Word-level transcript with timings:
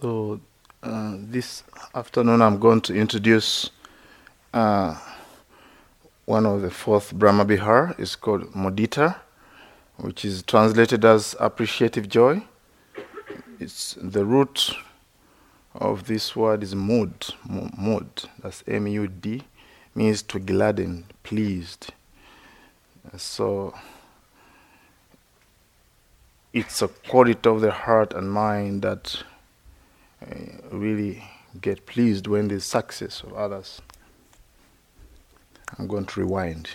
So 0.00 0.40
uh, 0.82 1.16
this 1.18 1.62
afternoon 1.94 2.40
I'm 2.40 2.58
going 2.58 2.80
to 2.82 2.94
introduce 2.94 3.68
uh, 4.54 4.96
one 6.24 6.46
of 6.46 6.62
the 6.62 6.70
fourth 6.70 7.12
Brahma 7.12 7.44
Vihara. 7.44 7.94
It's 7.98 8.16
called 8.16 8.50
Mudita, 8.54 9.16
which 9.98 10.24
is 10.24 10.42
translated 10.42 11.04
as 11.04 11.36
appreciative 11.38 12.08
joy. 12.08 12.42
It's 13.58 13.98
the 14.00 14.24
root 14.24 14.70
of 15.74 16.06
this 16.06 16.34
word 16.34 16.62
is 16.62 16.74
mood, 16.74 17.34
mood. 17.46 18.06
That's 18.42 18.64
M-U-D, 18.66 19.42
means 19.94 20.22
to 20.22 20.38
gladden, 20.38 21.04
pleased. 21.24 21.92
So 23.18 23.74
it's 26.54 26.80
a 26.80 26.88
quality 26.88 27.50
of 27.50 27.60
the 27.60 27.70
heart 27.70 28.14
and 28.14 28.32
mind 28.32 28.80
that 28.80 29.24
Uh, 30.22 30.76
really 30.76 31.22
get 31.60 31.86
pleased 31.86 32.26
when 32.26 32.48
there's 32.48 32.64
success 32.64 33.22
of 33.22 33.32
others. 33.32 33.80
I'm 35.78 35.86
going 35.86 36.06
to 36.06 36.20
rewind. 36.20 36.70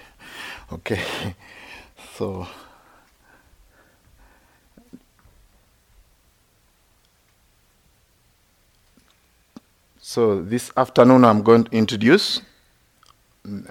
Okay. 0.72 1.36
so 2.16 2.48
So 10.08 10.42
this 10.42 10.72
afternoon 10.78 11.26
I'm 11.26 11.42
going 11.42 11.64
to 11.64 11.72
introduce 11.76 12.40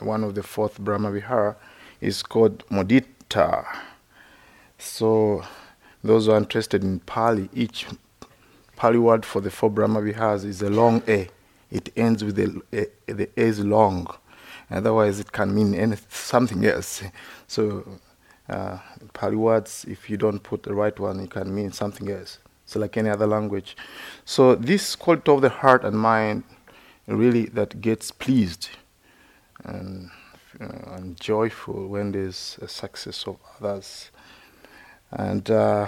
one 0.01 0.25
of 0.25 0.35
the 0.35 0.43
fourth 0.43 0.79
Brahma 0.79 1.11
Vihara 1.11 1.57
is 2.01 2.23
called 2.23 2.67
Mudita. 2.69 3.65
So 4.77 5.45
those 6.03 6.27
who 6.27 6.33
are 6.33 6.37
interested 6.37 6.83
in 6.83 6.99
Pali, 7.01 7.49
each 7.55 7.87
Pali 8.85 8.99
word 8.99 9.25
for 9.25 9.41
the 9.41 9.51
four 9.51 9.71
Brahma 9.71 10.03
Viharas 10.03 10.45
is 10.45 10.61
a 10.61 10.69
long 10.69 11.03
A. 11.09 11.27
It 11.71 11.91
ends 11.97 12.23
with 12.23 12.37
the 12.37 12.61
A, 12.71 13.13
the 13.15 13.31
A 13.35 13.41
is 13.41 13.61
long. 13.61 14.07
Otherwise, 14.71 15.21
it 15.21 15.33
can 15.33 15.55
mean 15.55 15.97
something 16.11 16.67
else. 16.67 17.03
So, 17.47 17.99
uh, 18.47 18.77
Pali 19.15 19.37
words, 19.37 19.87
if 19.89 20.11
you 20.11 20.19
don't 20.19 20.39
put 20.39 20.65
the 20.65 20.75
right 20.75 21.01
one, 21.01 21.19
it 21.21 21.31
can 21.31 21.55
mean 21.55 21.73
something 21.73 22.11
else. 22.11 22.41
So, 22.67 22.79
like 22.79 22.99
any 22.99 23.09
other 23.09 23.27
language. 23.27 23.75
So, 24.27 24.55
this 24.55 24.97
quality 24.97 25.33
of 25.33 25.41
the 25.41 25.49
heart 25.49 25.83
and 25.83 25.99
mind 25.99 26.45
really 27.07 27.47
that 27.47 27.81
gets 27.81 28.11
pleased 28.11 28.69
and, 29.65 30.11
uh, 30.61 30.93
and 30.93 31.19
joyful 31.19 31.89
when 31.89 32.13
there's 32.13 32.59
a 32.61 32.69
success 32.69 33.27
of 33.27 33.39
others. 33.59 34.11
And 35.11 35.51
uh, 35.51 35.87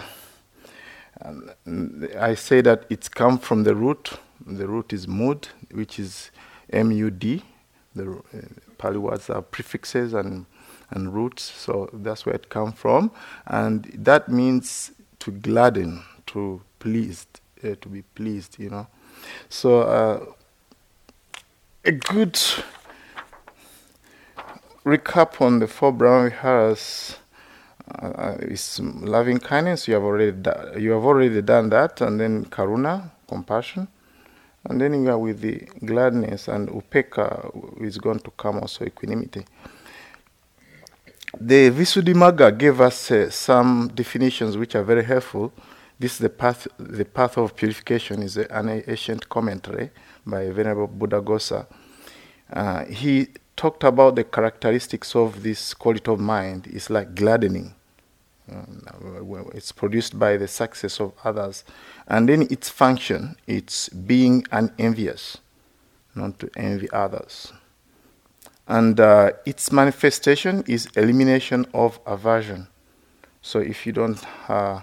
I 1.22 2.34
say 2.34 2.60
that 2.60 2.84
it's 2.90 3.08
come 3.08 3.38
from 3.38 3.64
the 3.64 3.74
root. 3.74 4.12
The 4.46 4.66
root 4.66 4.92
is 4.92 5.08
mud, 5.08 5.48
which 5.72 5.98
is 5.98 6.30
M-U-D. 6.70 7.42
The 7.94 8.12
uh, 8.12 8.20
Pali 8.78 8.98
words 8.98 9.30
are 9.30 9.42
prefixes 9.42 10.12
and 10.12 10.46
and 10.90 11.12
roots, 11.12 11.42
so 11.42 11.88
that's 11.92 12.24
where 12.26 12.34
it 12.34 12.48
comes 12.48 12.74
from, 12.74 13.10
and 13.46 13.84
that 13.94 14.28
means 14.28 14.92
to 15.18 15.30
gladden, 15.30 16.02
to 16.26 16.62
pleased, 16.78 17.40
uh, 17.64 17.74
to 17.80 17.88
be 17.88 18.02
pleased, 18.02 18.58
you 18.58 18.70
know. 18.70 18.86
So 19.48 19.80
uh, 19.80 20.24
a 21.84 21.92
good 21.92 22.38
recap 24.84 25.40
on 25.40 25.58
the 25.58 25.66
four 25.66 25.92
Brahma 25.92 26.30
Viharas 26.30 27.16
uh, 28.14 28.36
is 28.40 28.80
loving 28.80 29.38
kindness. 29.38 29.88
You 29.88 29.94
have 29.94 30.04
already 30.04 30.36
you 30.80 30.92
have 30.92 31.04
already 31.04 31.42
done 31.42 31.70
that, 31.70 32.00
and 32.00 32.20
then 32.20 32.44
karuna, 32.46 33.10
compassion, 33.28 33.88
and 34.64 34.80
then 34.80 35.02
you 35.02 35.10
are 35.10 35.18
with 35.18 35.40
the 35.40 35.66
gladness, 35.84 36.48
and 36.48 36.68
upekkha 36.68 37.82
is 37.82 37.98
going 37.98 38.20
to 38.20 38.30
come 38.32 38.58
also 38.60 38.84
equanimity. 38.84 39.44
The 41.38 41.70
Visuddhimagga 41.70 42.56
gave 42.56 42.80
us 42.80 43.10
uh, 43.10 43.30
some 43.30 43.88
definitions 43.94 44.56
which 44.56 44.74
are 44.74 44.82
very 44.82 45.04
helpful. 45.04 45.52
This 45.98 46.12
is 46.12 46.18
the 46.18 46.30
path, 46.30 46.66
the 46.78 47.04
path 47.04 47.36
of 47.36 47.54
purification 47.54 48.22
is 48.22 48.36
an 48.38 48.82
ancient 48.86 49.28
commentary 49.28 49.90
by 50.26 50.48
Venerable 50.50 50.88
Buddhaghosa. 50.88 51.66
Uh, 52.50 52.84
he 52.86 53.28
talked 53.56 53.84
about 53.84 54.16
the 54.16 54.24
characteristics 54.24 55.14
of 55.16 55.42
this 55.42 55.74
quality 55.74 56.10
of 56.10 56.20
mind. 56.20 56.66
It's 56.66 56.90
like 56.90 57.14
gladdening. 57.14 57.75
Um, 58.50 59.50
it's 59.54 59.72
produced 59.72 60.18
by 60.18 60.36
the 60.36 60.46
success 60.46 61.00
of 61.00 61.12
others. 61.24 61.64
And 62.06 62.28
then 62.28 62.42
its 62.42 62.68
function, 62.68 63.36
it's 63.46 63.88
being 63.88 64.44
unenvious, 64.52 65.38
not 66.14 66.38
to 66.38 66.50
envy 66.56 66.90
others. 66.90 67.52
And 68.68 68.98
uh, 68.98 69.32
its 69.44 69.70
manifestation 69.72 70.64
is 70.66 70.86
elimination 70.96 71.66
of 71.72 72.00
aversion. 72.06 72.68
So 73.42 73.60
if 73.60 73.86
you 73.86 73.92
don't 73.92 74.20
uh, 74.48 74.80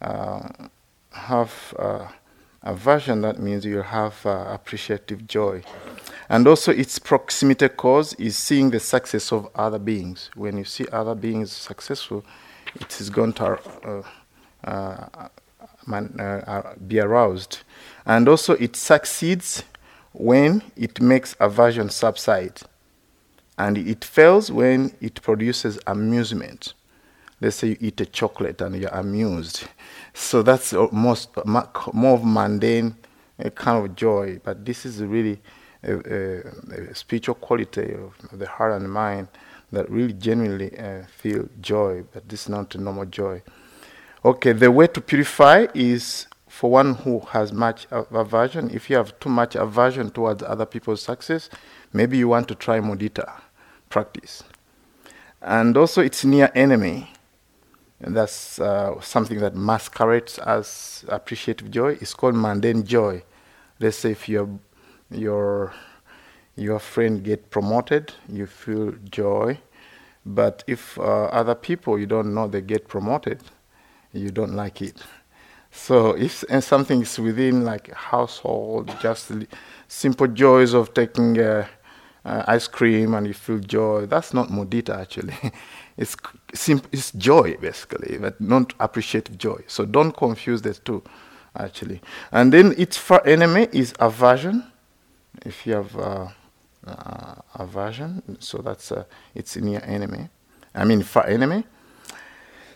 uh, 0.00 0.48
have 1.12 1.74
uh, 1.78 2.08
aversion, 2.62 3.22
that 3.22 3.38
means 3.38 3.64
you 3.64 3.82
have 3.82 4.24
uh, 4.26 4.46
appreciative 4.48 5.26
joy. 5.26 5.62
And 6.28 6.46
also, 6.46 6.72
its 6.72 6.98
proximity 6.98 7.68
cause 7.68 8.14
is 8.14 8.36
seeing 8.36 8.70
the 8.70 8.80
success 8.80 9.32
of 9.32 9.48
other 9.54 9.80
beings. 9.80 10.30
When 10.36 10.58
you 10.58 10.64
see 10.64 10.86
other 10.92 11.14
beings 11.14 11.52
successful, 11.52 12.24
it 12.74 13.00
is 13.00 13.10
going 13.10 13.32
to 13.34 13.58
uh, 13.84 14.02
uh, 14.64 15.28
man, 15.86 16.18
uh, 16.20 16.74
be 16.86 17.00
aroused. 17.00 17.60
And 18.06 18.28
also, 18.28 18.54
it 18.54 18.76
succeeds 18.76 19.64
when 20.12 20.62
it 20.76 21.00
makes 21.00 21.36
aversion 21.40 21.90
subside. 21.90 22.60
And 23.58 23.76
it 23.76 24.04
fails 24.04 24.50
when 24.50 24.94
it 25.00 25.20
produces 25.22 25.78
amusement. 25.86 26.74
Let's 27.40 27.56
say 27.56 27.68
you 27.68 27.76
eat 27.80 28.00
a 28.00 28.06
chocolate 28.06 28.60
and 28.60 28.76
you're 28.76 28.90
amused. 28.90 29.64
So 30.14 30.42
that's 30.42 30.74
most, 30.92 31.30
more 31.44 32.18
mundane 32.18 32.96
kind 33.54 33.84
of 33.84 33.96
joy. 33.96 34.40
But 34.42 34.64
this 34.64 34.84
is 34.84 35.02
really 35.02 35.40
a, 35.82 35.94
a, 35.94 36.90
a 36.90 36.94
spiritual 36.94 37.34
quality 37.36 37.94
of 37.94 38.38
the 38.38 38.46
heart 38.46 38.80
and 38.80 38.90
mind 38.90 39.28
that 39.72 39.90
really 39.90 40.12
genuinely 40.12 40.76
uh, 40.78 41.02
feel 41.06 41.48
joy, 41.60 42.04
but 42.12 42.28
this 42.28 42.42
is 42.42 42.48
not 42.48 42.74
a 42.74 42.78
normal 42.78 43.06
joy. 43.06 43.42
Okay, 44.24 44.52
the 44.52 44.70
way 44.70 44.86
to 44.88 45.00
purify 45.00 45.66
is 45.74 46.26
for 46.46 46.70
one 46.70 46.94
who 46.94 47.20
has 47.20 47.52
much 47.52 47.86
aversion. 47.90 48.70
If 48.70 48.90
you 48.90 48.96
have 48.96 49.18
too 49.20 49.28
much 49.28 49.54
aversion 49.54 50.10
towards 50.10 50.42
other 50.42 50.66
people's 50.66 51.02
success, 51.02 51.48
maybe 51.92 52.18
you 52.18 52.28
want 52.28 52.48
to 52.48 52.54
try 52.54 52.80
mudita 52.80 53.40
practice. 53.88 54.42
And 55.40 55.76
also, 55.76 56.02
it's 56.02 56.24
near 56.24 56.50
enemy. 56.54 57.12
And 58.00 58.16
that's 58.16 58.58
uh, 58.58 59.00
something 59.00 59.38
that 59.40 59.54
masquerades 59.54 60.38
as 60.38 61.04
appreciative 61.08 61.70
joy. 61.70 61.92
It's 62.00 62.14
called 62.14 62.34
mundane 62.34 62.84
joy. 62.84 63.22
Let's 63.78 63.98
say 63.98 64.12
if 64.12 64.28
your 64.28 64.48
your 65.10 65.72
your 66.56 66.78
friend 66.78 67.22
get 67.22 67.50
promoted, 67.50 68.12
you 68.28 68.46
feel 68.46 68.92
joy. 69.10 69.58
But 70.26 70.64
if 70.66 70.98
uh, 70.98 71.24
other 71.26 71.54
people 71.54 71.98
you 71.98 72.06
don't 72.06 72.34
know 72.34 72.46
they 72.48 72.60
get 72.60 72.88
promoted, 72.88 73.42
you 74.12 74.30
don't 74.30 74.54
like 74.54 74.82
it. 74.82 74.96
So 75.70 76.12
if 76.16 76.44
something 76.60 77.02
is 77.02 77.18
within 77.18 77.64
like 77.64 77.92
household, 77.92 78.94
just 79.00 79.30
simple 79.88 80.26
joys 80.26 80.74
of 80.74 80.92
taking 80.94 81.38
uh, 81.40 81.66
uh, 82.24 82.44
ice 82.48 82.66
cream 82.68 83.14
and 83.14 83.26
you 83.26 83.34
feel 83.34 83.58
joy, 83.58 84.06
that's 84.06 84.34
not 84.34 84.48
mudita 84.48 85.00
actually. 85.00 85.34
it's 85.96 86.16
sim- 86.54 86.82
it's 86.92 87.12
joy 87.12 87.56
basically, 87.60 88.18
but 88.18 88.40
not 88.40 88.74
appreciative 88.80 89.38
joy. 89.38 89.62
So 89.68 89.84
don't 89.84 90.12
confuse 90.16 90.62
the 90.62 90.74
two 90.74 91.02
actually. 91.56 92.00
And 92.32 92.52
then 92.52 92.74
its 92.76 92.96
far 92.96 93.22
enemy 93.26 93.68
is 93.72 93.94
aversion. 94.00 94.64
If 95.46 95.66
you 95.66 95.74
have 95.74 95.96
uh, 95.96 96.28
uh, 96.86 97.34
aversion. 97.54 98.22
So 98.40 98.58
that's 98.58 98.92
uh, 98.92 99.04
its 99.34 99.56
near 99.56 99.82
enemy. 99.84 100.28
I 100.74 100.84
mean 100.84 101.02
far 101.02 101.26
enemy. 101.26 101.64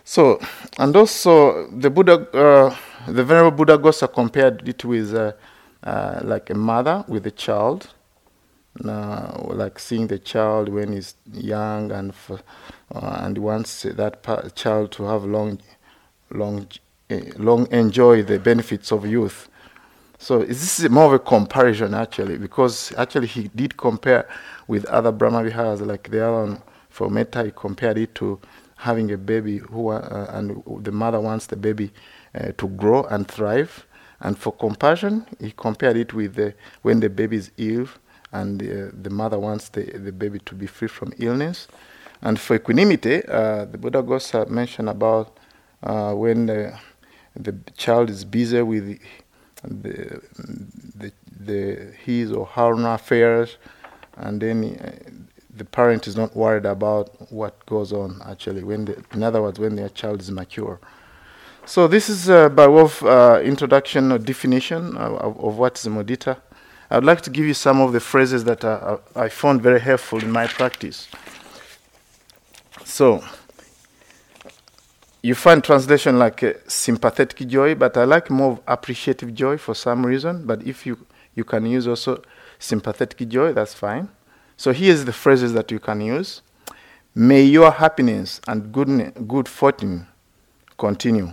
So 0.05 0.39
and 0.79 0.95
also 0.97 1.69
the 1.71 1.91
Buddha, 1.91 2.15
uh, 2.33 2.77
the 3.11 3.25
Venerable 3.25 3.65
Buddhaghosa 3.65 4.13
compared 4.13 4.69
it 4.69 4.85
with 4.85 5.15
uh, 5.15 5.33
uh, 5.83 6.21
like 6.25 6.51
a 6.51 6.55
mother 6.55 7.05
with 7.09 7.27
a 7.27 7.31
child. 7.31 7.89
like 9.55 9.79
seeing 9.79 10.09
the 10.09 10.19
child 10.19 10.69
when 10.69 10.93
he's 10.93 11.15
young 11.33 11.93
and 11.93 12.11
f- 12.11 12.43
uh, 12.95 13.19
and 13.23 13.39
wants 13.39 13.83
that 13.83 14.23
pa- 14.23 14.49
child 14.51 14.93
to 14.93 15.05
have 15.05 15.25
long, 15.25 15.59
long, 16.31 16.67
long 17.39 17.71
enjoy 17.73 18.23
the 18.23 18.39
benefits 18.39 18.93
of 18.93 19.07
youth 19.07 19.49
so 20.25 20.39
this 20.39 20.81
is 20.81 20.89
more 20.89 21.05
of 21.05 21.13
a 21.13 21.19
comparison 21.19 21.93
actually, 21.93 22.39
because 22.39 22.95
actually 22.97 23.27
he 23.27 23.51
did 23.55 23.77
compare 23.77 24.27
with 24.69 24.87
other 24.87 25.13
Brahma 25.13 25.43
Viharas, 25.43 25.83
like 25.83 26.11
the 26.11 26.27
other 26.27 26.47
one 26.47 26.63
for 26.89 27.11
Metta, 27.11 27.45
he 27.45 27.53
compared 27.55 27.99
it 27.99 28.15
to 28.15 28.41
having 28.77 29.13
a 29.13 29.19
baby 29.19 29.59
who 29.59 29.89
uh, 29.91 30.27
and 30.31 30.63
the 30.83 30.93
mother 30.93 31.21
wants 31.21 31.47
the 31.47 31.57
baby 31.57 31.91
uh, 32.35 32.53
to 32.57 32.69
grow 32.69 33.03
and 33.05 33.29
thrive, 33.29 33.87
And 34.21 34.39
for 34.39 34.53
compassion, 34.53 35.27
he 35.39 35.53
compared 35.55 35.99
it 35.99 36.15
with 36.15 36.35
the, 36.37 36.55
when 36.83 37.01
the 37.01 37.11
baby 37.11 37.37
is 37.37 37.51
ill 37.59 37.89
and 38.33 38.63
uh, 38.63 38.91
the 39.03 39.11
mother 39.11 39.39
wants 39.39 39.69
the, 39.69 39.83
the 39.83 40.13
baby 40.13 40.39
to 40.47 40.55
be 40.55 40.67
free 40.67 40.89
from 40.89 41.13
illness. 41.19 41.69
And 42.23 42.41
for 42.41 42.57
equanimity, 42.57 43.23
uh, 43.27 43.67
the 43.67 43.77
Buddhaghosa 43.77 44.49
mentioned 44.49 44.89
about 44.89 45.39
uh, 45.83 46.15
when 46.15 46.47
the, 46.47 46.79
the 47.37 47.55
child 47.77 48.09
is 48.09 48.25
busy 48.25 48.63
with 48.63 48.99
the, 49.69 51.13
the, 51.41 51.93
his 52.05 52.33
or 52.33 52.47
her 52.47 52.73
affairs, 52.95 53.57
and 54.17 54.41
then 54.41 54.77
uh, 54.77 55.11
the 55.57 55.65
parent 55.65 56.07
is 56.07 56.17
not 56.17 56.35
worried 56.37 56.67
about 56.67 57.31
what 57.33 57.65
goes 57.67 57.93
on 57.93 58.21
actually. 58.27 58.63
When 58.63 58.85
the, 58.87 59.05
in 59.13 59.23
other 59.23 59.43
words, 59.43 59.59
when 59.59 59.77
their 59.77 59.89
child 59.89 60.21
is 60.21 60.31
mature. 60.31 60.81
So 61.67 61.89
this 61.89 62.09
is 62.09 62.29
uh, 62.29 62.51
by 62.51 62.67
way 62.67 62.83
of 62.83 63.03
uh, 63.03 63.41
introduction 63.43 64.13
or 64.13 64.19
definition 64.19 64.97
of, 64.97 65.39
of, 65.39 65.57
what 65.57 65.79
is 65.79 65.87
mudita. 65.87 66.37
I'd 66.91 67.05
like 67.05 67.23
to 67.23 67.31
give 67.31 67.47
you 67.47 67.55
some 67.55 67.81
of 67.81 67.93
the 67.93 68.01
phrases 68.01 68.45
that 68.45 68.65
I, 68.65 68.99
I 69.17 69.29
found 69.31 69.63
very 69.63 69.81
helpful 69.81 70.19
in 70.19 70.31
my 70.31 70.47
practice. 70.47 71.09
So, 72.85 73.25
you 75.25 75.35
find 75.35 75.65
translation 75.65 76.19
like 76.19 76.43
uh, 76.43 76.53
sympathetic 76.67 77.49
joy, 77.49 77.75
but 77.75 77.97
I 77.97 78.05
like 78.05 78.29
more 78.29 78.61
appreciative 78.67 79.33
joy 79.33 79.57
for 79.57 79.75
some 79.75 80.05
reason. 80.05 80.45
But 80.45 80.67
if 80.67 80.85
you, 80.85 81.07
you 81.35 81.45
can 81.45 81.65
use 81.65 81.89
also 81.89 82.23
sympathetic 82.59 83.27
joy, 83.31 83.55
that's 83.55 83.73
fine. 83.73 84.11
So 84.59 84.75
here's 84.75 85.07
the 85.07 85.15
phrases 85.15 85.55
that 85.55 85.71
you 85.71 85.79
can 85.79 86.03
use. 86.03 86.43
May 87.15 87.43
your 87.43 87.71
happiness 87.71 88.39
and 88.47 88.71
good, 88.71 89.27
good 89.27 89.49
fortune 89.49 90.09
continue. 90.77 91.33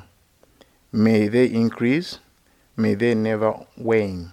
May 0.94 1.28
they 1.28 1.48
increase. 1.48 2.20
May 2.78 2.96
they 2.96 3.14
never 3.14 3.66
wane. 3.76 4.32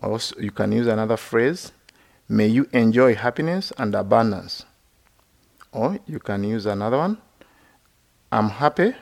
Also, 0.00 0.38
you 0.38 0.52
can 0.52 0.70
use 0.70 0.86
another 0.86 1.16
phrase. 1.16 1.72
May 2.28 2.46
you 2.46 2.68
enjoy 2.72 3.16
happiness 3.16 3.72
and 3.78 3.96
abundance. 3.96 4.64
Or 5.72 5.98
you 6.06 6.20
can 6.20 6.44
use 6.44 6.66
another 6.66 6.98
one. 6.98 7.18
I'm 8.34 8.48
happy 8.48 8.92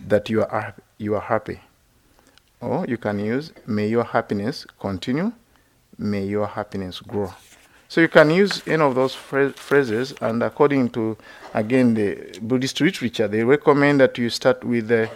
that 0.00 0.28
you 0.28 0.42
are, 0.42 0.74
you 0.98 1.14
are 1.14 1.20
happy. 1.20 1.60
Or 2.60 2.84
you 2.88 2.96
can 2.96 3.20
use, 3.20 3.52
may 3.68 3.86
your 3.86 4.02
happiness 4.02 4.66
continue, 4.80 5.30
may 5.96 6.24
your 6.24 6.48
happiness 6.48 6.98
grow. 6.98 7.32
So 7.86 8.00
you 8.00 8.08
can 8.08 8.30
use 8.30 8.60
any 8.66 8.82
of 8.82 8.96
those 8.96 9.14
phrases, 9.14 10.12
and 10.20 10.42
according 10.42 10.90
to, 10.90 11.16
again, 11.54 11.94
the 11.94 12.36
Buddhist 12.42 12.80
literature, 12.80 13.28
they 13.28 13.44
recommend 13.44 14.00
that 14.00 14.18
you 14.18 14.28
start 14.28 14.64
with 14.64 14.90
a, 14.90 15.08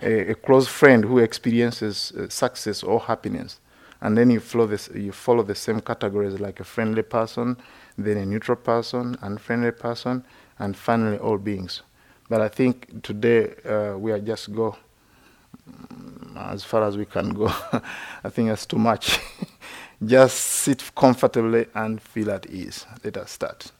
a, 0.00 0.30
a 0.30 0.34
close 0.34 0.66
friend 0.66 1.04
who 1.04 1.18
experiences 1.18 2.14
uh, 2.18 2.30
success 2.30 2.82
or 2.82 3.00
happiness. 3.00 3.60
And 4.00 4.16
then 4.16 4.30
you 4.30 4.40
follow, 4.40 4.66
this, 4.66 4.88
you 4.94 5.12
follow 5.12 5.42
the 5.42 5.54
same 5.54 5.82
categories 5.82 6.40
like 6.40 6.60
a 6.60 6.64
friendly 6.64 7.02
person, 7.02 7.58
then 7.98 8.16
a 8.16 8.24
neutral 8.24 8.56
person, 8.56 9.18
unfriendly 9.20 9.72
person, 9.72 10.24
and 10.58 10.74
finally 10.74 11.18
all 11.18 11.36
beings. 11.36 11.82
But 12.28 12.40
I 12.40 12.48
think 12.48 13.02
today 13.02 13.54
uh, 13.64 13.96
we 13.98 14.10
are 14.10 14.18
just 14.18 14.52
go 14.52 14.76
mm, 15.70 16.52
as 16.52 16.64
far 16.64 16.82
as 16.82 16.96
we 16.96 17.04
can 17.04 17.30
go. 17.30 17.46
I 18.24 18.28
think 18.28 18.48
that's 18.48 18.66
too 18.66 18.78
much. 18.78 19.20
just 20.04 20.36
sit 20.36 20.90
comfortably 20.96 21.66
and 21.74 22.00
feel 22.00 22.30
at 22.30 22.46
ease. 22.46 22.84
Let 23.04 23.16
us 23.16 23.30
start. 23.30 23.70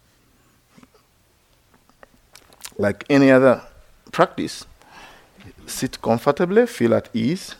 Like 2.78 3.04
any 3.10 3.30
other 3.30 3.62
practice, 4.12 4.64
sit 5.66 6.00
comfortably, 6.00 6.66
feel 6.66 6.94
at 6.94 7.08
ease. 7.14 7.56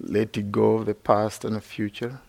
Let 0.00 0.36
it 0.36 0.52
go 0.52 0.76
of 0.76 0.86
the 0.86 0.94
past 0.94 1.44
and 1.44 1.56
the 1.56 1.60
future. 1.60 2.20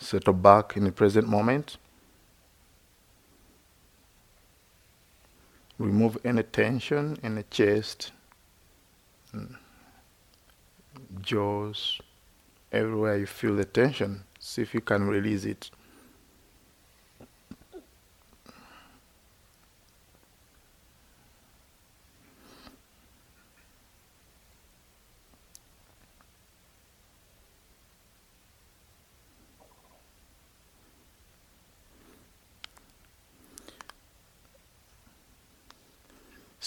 Settle 0.00 0.32
back 0.32 0.76
in 0.76 0.84
the 0.84 0.92
present 0.92 1.28
moment. 1.28 1.76
Remove 5.78 6.18
any 6.24 6.42
tension 6.42 7.18
in 7.22 7.36
the 7.36 7.42
chest, 7.44 8.12
mm, 9.34 9.56
jaws, 11.22 12.00
everywhere 12.72 13.16
you 13.18 13.26
feel 13.26 13.56
the 13.56 13.64
tension. 13.64 14.24
See 14.38 14.62
if 14.62 14.74
you 14.74 14.80
can 14.80 15.06
release 15.06 15.44
it. 15.44 15.70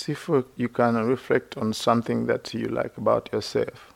See 0.03 0.11
if 0.11 0.29
you 0.57 0.67
can 0.67 0.95
reflect 1.07 1.55
on 1.55 1.71
something 1.71 2.25
that 2.25 2.53
you 2.53 2.67
like 2.67 2.97
about 2.97 3.29
yourself. 3.31 3.93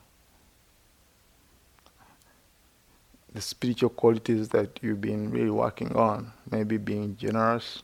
The 3.33 3.41
spiritual 3.41 3.89
qualities 3.89 4.47
that 4.49 4.79
you've 4.81 5.01
been 5.01 5.29
really 5.31 5.49
working 5.49 5.93
on, 5.97 6.31
maybe 6.49 6.77
being 6.77 7.17
generous, 7.17 7.83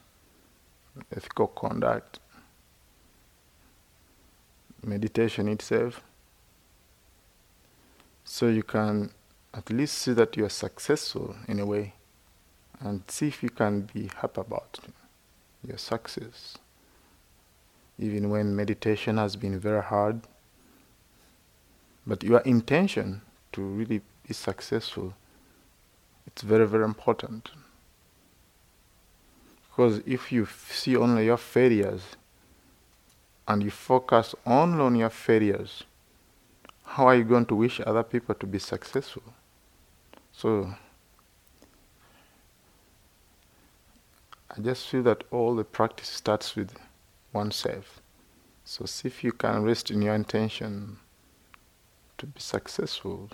ethical 1.13 1.47
conduct, 1.47 2.21
meditation 4.81 5.49
itself. 5.49 6.01
So 8.23 8.47
you 8.47 8.63
can 8.63 9.09
at 9.53 9.69
least 9.69 9.97
see 9.97 10.13
that 10.13 10.37
you 10.37 10.45
are 10.45 10.49
successful 10.65 11.35
in 11.49 11.59
a 11.59 11.65
way 11.65 11.91
and 12.79 13.03
see 13.09 13.27
if 13.27 13.43
you 13.43 13.49
can 13.49 13.81
be 13.93 14.09
happy 14.15 14.39
about 14.39 14.79
your 15.67 15.77
success 15.77 16.57
even 17.99 18.29
when 18.29 18.55
meditation 18.55 19.17
has 19.17 19.35
been 19.35 19.59
very 19.59 19.83
hard. 19.83 20.21
But 22.05 22.23
your 22.23 22.39
intention 22.41 23.21
to 23.53 23.61
really 23.61 24.01
be 24.27 24.33
successful, 24.33 25.13
it's 26.25 26.41
very, 26.41 26.67
very 26.67 26.83
important. 26.83 27.51
Because 29.69 30.01
if 30.05 30.31
you 30.31 30.47
see 30.69 30.95
only 30.95 31.25
your 31.25 31.37
failures 31.37 32.01
and 33.47 33.63
you 33.63 33.71
focus 33.71 34.35
only 34.45 34.79
on 34.79 34.95
your 34.95 35.09
failures, 35.09 35.83
how 36.85 37.07
are 37.07 37.15
you 37.15 37.23
going 37.23 37.45
to 37.47 37.55
wish 37.55 37.79
other 37.79 38.03
people 38.03 38.35
to 38.35 38.45
be 38.45 38.59
successful? 38.59 39.23
So, 40.31 40.75
I 44.55 44.59
just 44.61 44.87
feel 44.87 45.03
that 45.03 45.23
all 45.31 45.55
the 45.55 45.63
practice 45.63 46.09
starts 46.09 46.55
with 46.55 46.75
oneself. 47.33 48.01
So 48.65 48.85
see 48.85 49.07
if 49.07 49.23
you 49.23 49.31
can 49.31 49.63
rest 49.63 49.91
in 49.91 50.01
your 50.01 50.15
intention 50.15 50.97
to 52.17 52.25
be 52.25 52.39
successful. 52.39 53.29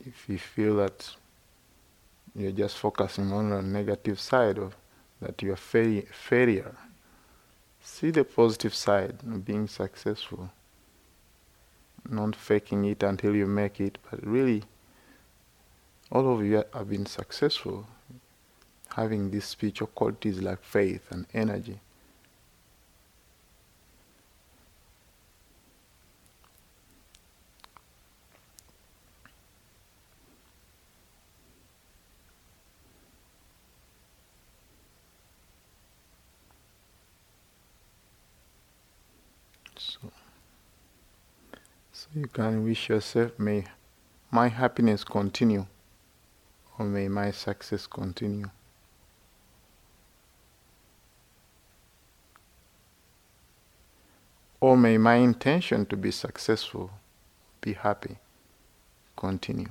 If 0.00 0.28
you 0.28 0.38
feel 0.38 0.76
that 0.76 1.14
you're 2.34 2.52
just 2.52 2.78
focusing 2.78 3.32
on 3.32 3.50
the 3.50 3.62
negative 3.62 4.18
side 4.18 4.58
of 4.58 4.74
that 5.20 5.40
you're 5.42 5.56
fa- 5.56 6.02
failure, 6.12 6.74
see 7.82 8.10
the 8.10 8.24
positive 8.24 8.74
side 8.74 9.18
of 9.26 9.44
being 9.44 9.68
successful. 9.68 10.50
Not 12.08 12.36
faking 12.36 12.84
it 12.84 13.02
until 13.02 13.34
you 13.34 13.46
make 13.46 13.80
it, 13.80 13.98
but 14.10 14.26
really, 14.26 14.62
all 16.10 16.34
of 16.34 16.44
you 16.44 16.64
have 16.72 16.90
been 16.90 17.06
successful 17.06 17.86
having 18.94 19.30
these 19.30 19.44
spiritual 19.44 19.88
qualities 19.88 20.40
like 20.40 20.62
faith 20.62 21.10
and 21.10 21.26
energy. 21.34 21.80
So 41.92 42.08
you 42.14 42.26
can 42.26 42.64
wish 42.64 42.88
yourself, 42.88 43.38
may 43.38 43.64
my 44.30 44.48
happiness 44.48 45.04
continue, 45.04 45.66
or 46.78 46.86
may 46.86 47.08
my 47.08 47.30
success 47.30 47.86
continue. 47.86 48.50
Or 54.60 54.76
may 54.76 54.96
my 54.98 55.16
intention 55.16 55.86
to 55.86 55.96
be 55.96 56.10
successful 56.10 56.90
be 57.60 57.74
happy. 57.74 58.16
continue. 59.16 59.68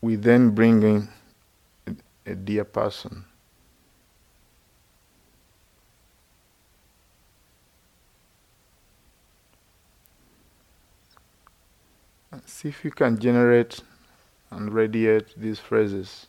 We 0.00 0.16
then 0.16 0.50
bring 0.50 0.82
in 0.82 1.08
a 2.24 2.34
dear 2.34 2.64
person. 2.64 3.24
See 12.46 12.68
if 12.68 12.84
you 12.84 12.90
can 12.90 13.18
generate 13.18 13.82
and 14.50 14.72
radiate 14.72 15.34
these 15.36 15.58
phrases. 15.58 16.26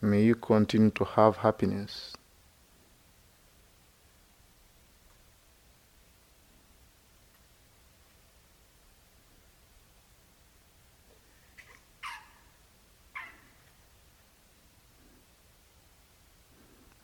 May 0.00 0.22
you 0.22 0.34
continue 0.34 0.90
to 0.90 1.04
have 1.04 1.38
happiness. 1.38 2.14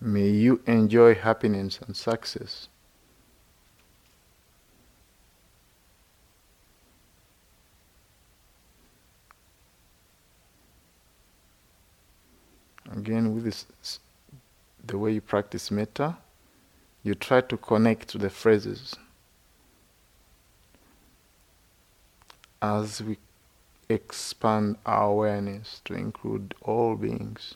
May 0.03 0.31
you 0.31 0.63
enjoy 0.67 1.15
happiness 1.15 1.79
and 1.87 1.95
success. 1.95 2.69
Again, 12.91 13.35
with 13.35 13.45
this, 13.45 13.67
the 14.85 14.97
way 14.99 15.13
you 15.13 15.21
practice 15.21 15.71
metta, 15.71 16.17
you 17.03 17.15
try 17.15 17.43
to 17.43 17.57
connect 17.59 18.09
to 18.09 18.19
the 18.19 18.31
phrases. 18.31 18.97
As 22.63 23.03
we 23.03 23.19
expand 23.89 24.77
our 24.87 25.11
awareness 25.11 25.83
to 25.85 25.95
include 25.95 26.55
all 26.63 26.97
beings. 26.97 27.55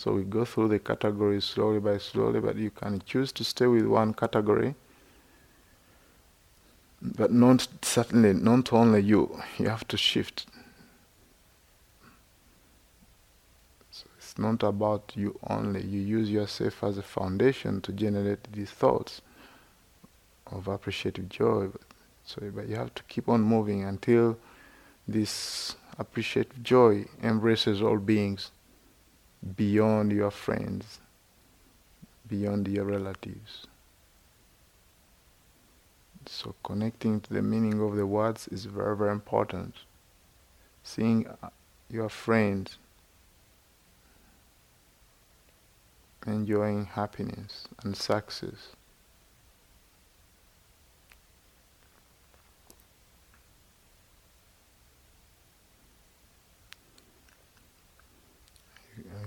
So 0.00 0.12
we 0.14 0.22
go 0.22 0.46
through 0.46 0.68
the 0.68 0.78
categories 0.78 1.44
slowly 1.44 1.78
by 1.78 1.98
slowly, 1.98 2.40
but 2.40 2.56
you 2.56 2.70
can 2.70 3.02
choose 3.04 3.32
to 3.32 3.44
stay 3.44 3.66
with 3.66 3.84
one 3.84 4.14
category. 4.14 4.74
But 7.02 7.34
not 7.34 7.68
certainly 7.82 8.32
not 8.32 8.72
only 8.72 9.02
you. 9.02 9.38
You 9.58 9.68
have 9.68 9.86
to 9.88 9.98
shift. 9.98 10.46
So 13.90 14.06
it's 14.16 14.38
not 14.38 14.62
about 14.62 15.12
you 15.16 15.38
only. 15.46 15.82
You 15.82 16.00
use 16.00 16.30
yourself 16.30 16.82
as 16.82 16.96
a 16.96 17.02
foundation 17.02 17.82
to 17.82 17.92
generate 17.92 18.50
these 18.54 18.70
thoughts 18.70 19.20
of 20.46 20.66
appreciative 20.66 21.28
joy. 21.28 21.68
So, 22.24 22.50
but 22.54 22.68
you 22.68 22.76
have 22.76 22.94
to 22.94 23.02
keep 23.02 23.28
on 23.28 23.42
moving 23.42 23.84
until 23.84 24.38
this 25.06 25.76
appreciative 25.98 26.62
joy 26.62 27.04
embraces 27.22 27.82
all 27.82 27.98
beings 27.98 28.50
beyond 29.56 30.12
your 30.12 30.30
friends, 30.30 31.00
beyond 32.28 32.68
your 32.68 32.84
relatives. 32.84 33.66
So 36.26 36.54
connecting 36.62 37.20
to 37.22 37.32
the 37.32 37.42
meaning 37.42 37.80
of 37.80 37.96
the 37.96 38.06
words 38.06 38.46
is 38.48 38.66
very, 38.66 38.96
very 38.96 39.12
important. 39.12 39.74
Seeing 40.82 41.26
uh, 41.26 41.48
your 41.88 42.08
friends 42.08 42.78
enjoying 46.26 46.84
happiness 46.84 47.66
and 47.82 47.96
success. 47.96 48.76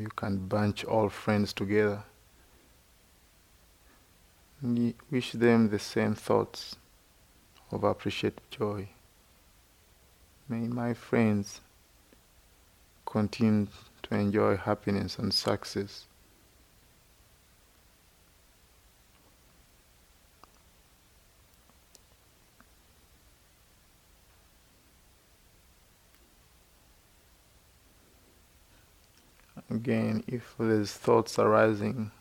You 0.03 0.09
can 0.17 0.47
bunch 0.47 0.83
all 0.83 1.07
friends 1.07 1.53
together. 1.53 2.03
Wish 5.09 5.31
them 5.31 5.69
the 5.69 5.79
same 5.79 6.13
thoughts 6.13 6.75
of 7.71 7.85
appreciative 7.85 8.49
joy. 8.49 8.89
May 10.49 10.67
my 10.67 10.93
friends 10.93 11.61
continue 13.05 13.67
to 14.03 14.15
enjoy 14.15 14.57
happiness 14.57 15.17
and 15.17 15.33
success. 15.33 16.05
Again, 29.73 30.23
if 30.27 30.53
there's 30.59 30.93
thoughts 30.93 31.39
arising, 31.39 32.11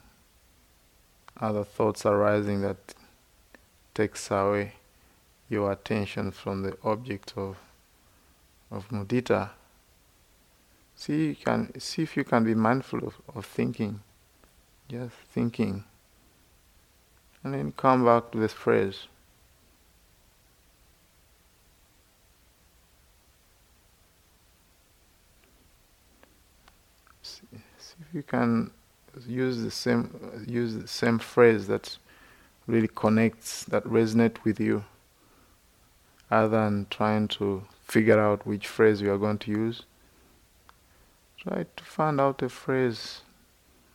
other 1.41 1.65
thoughts 1.65 2.07
arising 2.07 2.63
that 2.63 2.95
takes 3.95 4.31
away 4.31 4.75
your 5.49 5.71
attention 5.71 6.31
from 6.31 6.63
the 6.63 6.77
object 6.83 7.35
of 7.37 7.57
of 8.71 8.89
mudita, 8.89 9.51
see 10.97 11.27
you 11.29 11.37
can 11.37 11.79
see 11.79 12.03
if 12.03 12.17
you 12.17 12.25
can 12.25 12.43
be 12.43 12.55
mindful 12.55 13.07
of, 13.07 13.15
of 13.35 13.45
thinking, 13.45 14.01
just 14.89 15.15
thinking, 15.35 15.85
and 17.45 17.53
then 17.53 17.73
come 17.73 18.05
back 18.05 18.31
to 18.33 18.39
this 18.39 18.55
phrase. 18.55 19.09
See, 27.23 27.47
see 27.79 27.95
if 28.01 28.15
you 28.15 28.23
can 28.23 28.71
use 29.27 29.63
the 29.63 29.71
same 29.71 30.45
use 30.47 30.75
the 30.75 30.89
same 30.89 31.19
phrase 31.19 31.67
that 31.69 31.97
really 32.67 32.89
connects 32.89 33.65
that 33.65 33.85
resonate 33.85 34.43
with 34.45 34.59
you 34.59 34.85
other 36.31 36.49
than 36.49 36.87
trying 36.91 37.29
to 37.29 37.63
figure 37.85 38.19
out 38.19 38.47
which 38.47 38.67
phrase 38.67 39.01
you 39.01 39.13
are 39.13 39.19
going 39.19 39.39
to 39.39 39.51
use. 39.51 39.83
Try 41.37 41.67
to 41.77 41.85
find 41.85 42.21
out 42.21 42.43
a 42.43 42.49
phrase 42.49 43.23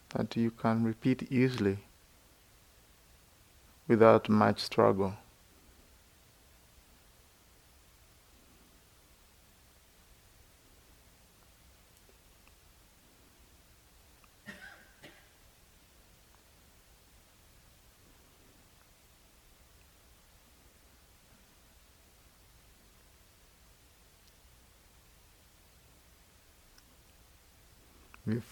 that 0.10 0.36
you 0.36 0.52
can 0.52 0.84
repeat 0.84 1.32
easily 1.32 1.80
without 3.88 4.30
much 4.30 4.60
struggle 4.60 5.16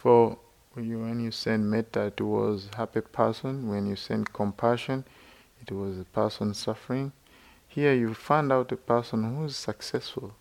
You, 0.05 0.37
when 0.75 1.19
you 1.19 1.31
send 1.31 1.71
metta, 1.71 2.01
it 2.01 2.21
was 2.21 2.69
a 2.71 2.77
happy 2.77 3.01
person. 3.01 3.69
When 3.69 3.87
you 3.87 3.95
send 3.95 4.31
compassion, 4.33 5.03
it 5.61 5.71
was 5.71 5.99
a 5.99 6.03
person 6.03 6.53
suffering. 6.53 7.11
Here, 7.67 7.93
you 7.93 8.13
find 8.13 8.51
out 8.51 8.71
a 8.71 8.77
person 8.77 9.23
who 9.35 9.45
is 9.45 9.57
successful. 9.57 10.35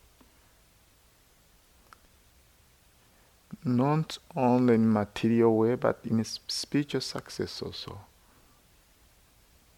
Not 3.64 4.18
only 4.37 4.75
in 4.75 4.92
material 4.92 5.56
way, 5.56 5.76
but 5.76 6.00
in 6.04 6.23
spiritual 6.25 7.00
success 7.00 7.62
also. 7.62 8.00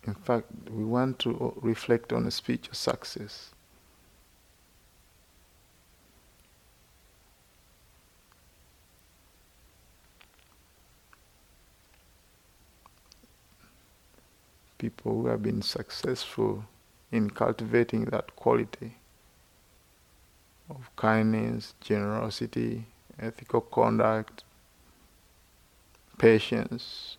In 0.04 0.14
fact, 0.14 0.46
we 0.70 0.84
want 0.84 1.18
to 1.20 1.54
reflect 1.60 2.12
on 2.12 2.28
spiritual 2.30 2.74
success. 2.74 3.50
People 14.78 15.12
who 15.12 15.26
have 15.26 15.42
been 15.42 15.62
successful 15.62 16.64
in 17.12 17.30
cultivating 17.30 18.04
that 18.06 18.34
quality 18.36 18.96
of 20.68 20.90
kindness, 20.96 21.74
generosity, 21.80 22.84
ethical 23.18 23.60
conduct, 23.60 24.44
patience, 26.18 27.16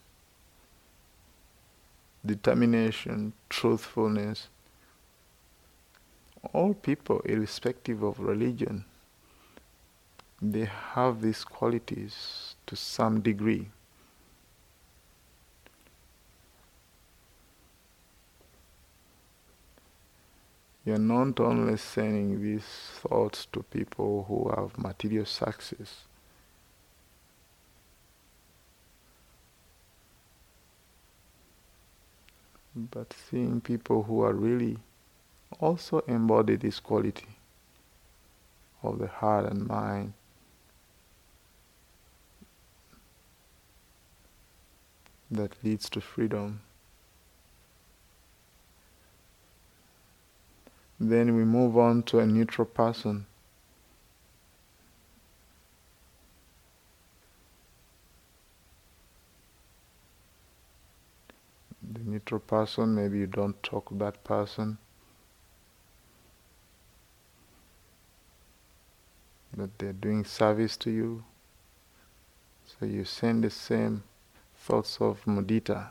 determination, 2.25 3.33
truthfulness, 3.49 4.49
all 6.53 6.73
people, 6.73 7.21
irrespective 7.25 8.03
of 8.03 8.19
religion, 8.19 8.85
they 10.41 10.65
have 10.65 11.21
these 11.21 11.43
qualities 11.43 12.55
to 12.67 12.75
some 12.75 13.21
degree. 13.21 13.69
You're 20.87 20.97
not 20.99 21.41
only 21.41 21.75
sending 21.75 22.41
these 22.41 22.63
thoughts 23.01 23.45
to 23.51 23.61
people 23.61 24.23
who 24.29 24.49
have 24.55 24.77
material 24.77 25.25
success, 25.25 26.05
but 32.73 33.11
seeing 33.11 33.59
people 33.59 34.03
who 34.03 34.21
are 34.21 34.31
really 34.31 34.77
also 35.59 35.99
embody 36.07 36.55
this 36.55 36.79
quality 36.79 37.35
of 38.81 38.99
the 38.99 39.07
heart 39.07 39.51
and 39.51 39.67
mind. 39.67 40.13
That 45.29 45.51
leads 45.61 45.89
to 45.89 45.99
freedom. 45.99 46.61
Then 50.99 51.35
we 51.35 51.43
move 51.43 51.77
on 51.77 52.03
to 52.03 52.19
a 52.19 52.25
neutral 52.25 52.65
person. 52.65 53.27
The 61.93 61.99
neutral 61.99 62.39
person, 62.39 62.95
maybe 62.95 63.19
you 63.19 63.27
don't 63.27 63.61
talk 63.61 63.89
that 63.91 64.23
person. 64.23 64.79
But 69.55 69.77
they're 69.77 69.93
doing 69.93 70.25
service 70.25 70.77
to 70.77 70.91
you. 70.91 71.23
So 72.65 72.85
you 72.85 73.05
send 73.05 73.43
the 73.43 73.49
same 73.49 74.03
thoughts 74.55 74.97
of 74.99 75.23
mudita. 75.25 75.87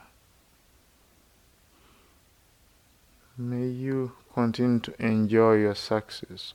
May 3.39 3.67
you 3.67 4.13
continue 4.37 4.79
to 4.79 4.93
enjoy 5.03 5.55
your 5.55 5.75
success 5.75 6.53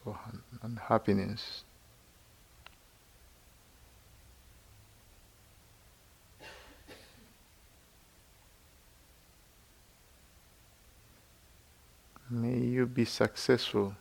and 0.61 0.77
happiness. 0.77 1.63
May 12.29 12.59
you 12.59 12.85
be 12.85 13.03
successful. 13.03 13.95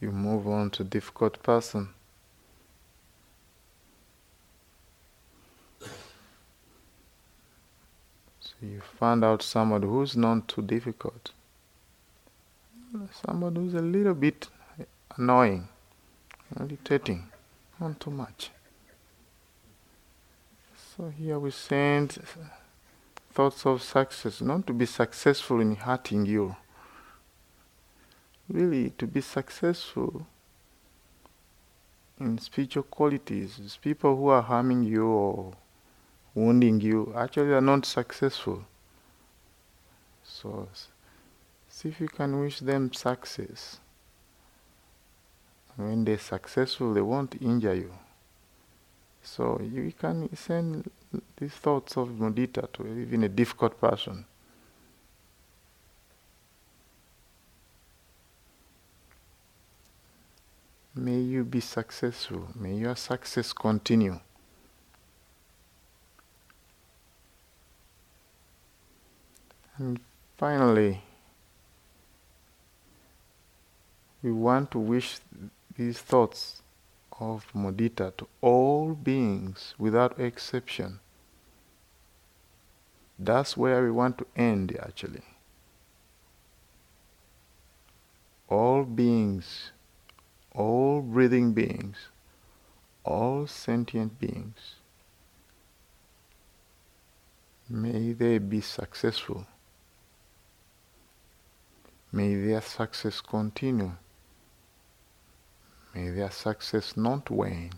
You 0.00 0.10
on 0.70 0.84
to 0.84 0.84
difficult 0.84 1.42
person. 1.42 1.88
So 8.40 8.54
you 8.62 8.80
find 8.98 9.24
out 9.24 9.42
somebody 9.42 9.86
who's 9.86 10.16
not 10.16 10.48
too 10.48 10.62
difficult. 10.62 11.32
Somebody 13.26 13.60
who's 13.60 13.74
a 13.74 13.82
little 13.82 14.14
bit 14.14 14.48
annoying, 15.16 15.68
irritating, 16.58 17.28
not 17.80 18.00
too 18.00 18.10
much. 18.10 18.50
So 20.96 21.08
here 21.08 21.38
we 21.38 21.50
send 21.50 22.18
thoughts 23.32 23.64
of 23.66 23.82
success, 23.82 24.40
not 24.40 24.66
to 24.66 24.72
be 24.72 24.86
successful 24.86 25.60
in 25.60 25.76
hurting 25.76 26.26
you 26.26 26.56
really 28.48 28.90
to 28.98 29.06
be 29.06 29.20
successful 29.20 30.26
in 32.20 32.38
spiritual 32.38 32.82
qualities, 32.82 33.78
people 33.80 34.14
who 34.14 34.28
are 34.28 34.42
harming 34.42 34.84
you 34.84 35.06
or 35.06 35.52
wounding 36.34 36.80
you 36.80 37.12
actually 37.16 37.52
are 37.52 37.60
not 37.60 37.86
successful. 37.86 38.64
So, 40.22 40.68
see 41.68 41.88
if 41.88 42.00
you 42.00 42.08
can 42.08 42.38
wish 42.40 42.60
them 42.60 42.92
success. 42.92 43.80
When 45.76 46.04
they're 46.04 46.18
successful, 46.18 46.92
they 46.92 47.00
won't 47.00 47.40
injure 47.40 47.74
you. 47.74 47.92
So, 49.22 49.60
you 49.60 49.92
can 49.98 50.34
send 50.36 50.90
these 51.38 51.52
thoughts 51.52 51.96
of 51.96 52.08
mudita 52.08 52.70
to 52.74 52.86
even 52.86 53.24
a 53.24 53.28
difficult 53.28 53.80
person. 53.80 54.26
May 60.94 61.20
you 61.20 61.44
be 61.44 61.60
successful. 61.60 62.48
May 62.54 62.74
your 62.74 62.96
success 62.96 63.52
continue. 63.52 64.18
And 69.76 70.00
finally, 70.36 71.02
we 74.22 74.32
want 74.32 74.72
to 74.72 74.78
wish 74.78 75.18
these 75.76 75.98
thoughts 75.98 76.60
of 77.20 77.46
mudita 77.54 78.16
to 78.16 78.26
all 78.40 78.94
beings 78.94 79.74
without 79.78 80.18
exception. 80.18 81.00
That's 83.18 83.56
where 83.56 83.82
we 83.82 83.90
want 83.90 84.18
to 84.18 84.26
end 84.34 84.76
actually. 84.82 85.22
All 88.48 88.84
beings 88.84 89.70
all 90.54 91.00
breathing 91.00 91.52
beings, 91.52 91.96
all 93.04 93.46
sentient 93.46 94.18
beings, 94.18 94.74
may 97.68 98.12
they 98.12 98.38
be 98.38 98.60
successful. 98.60 99.46
May 102.12 102.34
their 102.34 102.60
success 102.60 103.20
continue. 103.20 103.92
May 105.94 106.10
their 106.10 106.30
success 106.30 106.96
not 106.96 107.30
wane. 107.30 107.72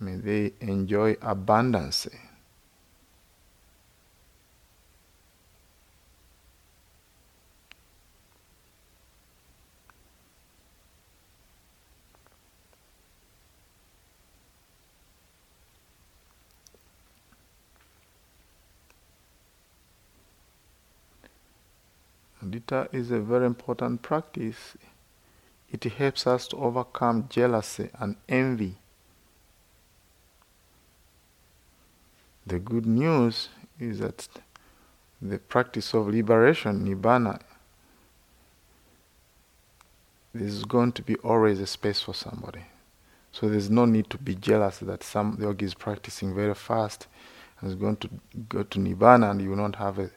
May 0.00 0.16
they 0.16 0.52
enjoy 0.60 1.16
abundance. 1.20 2.08
Mudita 22.60 22.92
is 22.92 23.10
a 23.10 23.20
very 23.20 23.46
important 23.46 24.02
practice. 24.02 24.76
It 25.70 25.84
helps 25.84 26.26
us 26.26 26.48
to 26.48 26.56
overcome 26.56 27.28
jealousy 27.28 27.90
and 27.98 28.16
envy. 28.28 28.76
The 32.46 32.58
good 32.58 32.86
news 32.86 33.48
is 33.78 34.00
that 34.00 34.28
the 35.22 35.38
practice 35.38 35.94
of 35.94 36.08
liberation, 36.08 36.84
Nibbana, 36.84 37.40
there's 40.34 40.64
going 40.64 40.92
to 40.92 41.02
be 41.02 41.16
always 41.16 41.60
a 41.60 41.66
space 41.66 42.00
for 42.00 42.14
somebody. 42.14 42.62
So 43.32 43.48
there's 43.48 43.70
no 43.70 43.84
need 43.84 44.10
to 44.10 44.18
be 44.18 44.34
jealous 44.34 44.78
that 44.78 45.04
some 45.04 45.38
yogi 45.40 45.66
is 45.66 45.74
practicing 45.74 46.34
very 46.34 46.54
fast 46.54 47.06
and 47.60 47.70
is 47.70 47.76
going 47.76 47.96
to 47.98 48.10
go 48.48 48.62
to 48.64 48.78
Nibbana 48.78 49.30
and 49.30 49.40
you 49.40 49.50
will 49.50 49.56
not 49.56 49.76
have 49.76 49.98
a 49.98 50.10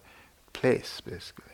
place, 0.53 1.01
basically. 1.01 1.52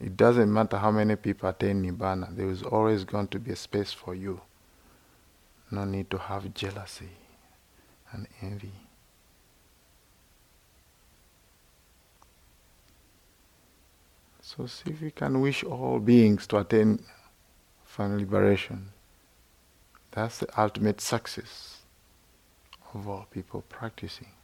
It 0.00 0.16
doesn't 0.16 0.52
matter 0.52 0.76
how 0.76 0.90
many 0.90 1.16
people 1.16 1.48
attain 1.48 1.82
Nibbana, 1.82 2.36
there 2.36 2.48
is 2.50 2.62
always 2.62 3.04
going 3.04 3.28
to 3.28 3.38
be 3.38 3.52
a 3.52 3.56
space 3.56 3.92
for 3.92 4.14
you. 4.14 4.40
No 5.70 5.84
need 5.84 6.10
to 6.10 6.18
have 6.18 6.52
jealousy 6.54 7.10
and 8.12 8.26
envy. 8.42 8.72
So 14.42 14.66
see 14.66 14.90
if 14.90 15.00
we 15.00 15.10
can 15.10 15.40
wish 15.40 15.64
all 15.64 15.98
beings 15.98 16.46
to 16.48 16.58
attain 16.58 17.02
final 17.84 18.18
liberation. 18.18 18.90
That's 20.12 20.38
the 20.38 20.60
ultimate 20.60 21.00
success 21.00 21.78
of 22.94 23.08
all 23.08 23.26
people 23.30 23.64
practicing. 23.68 24.35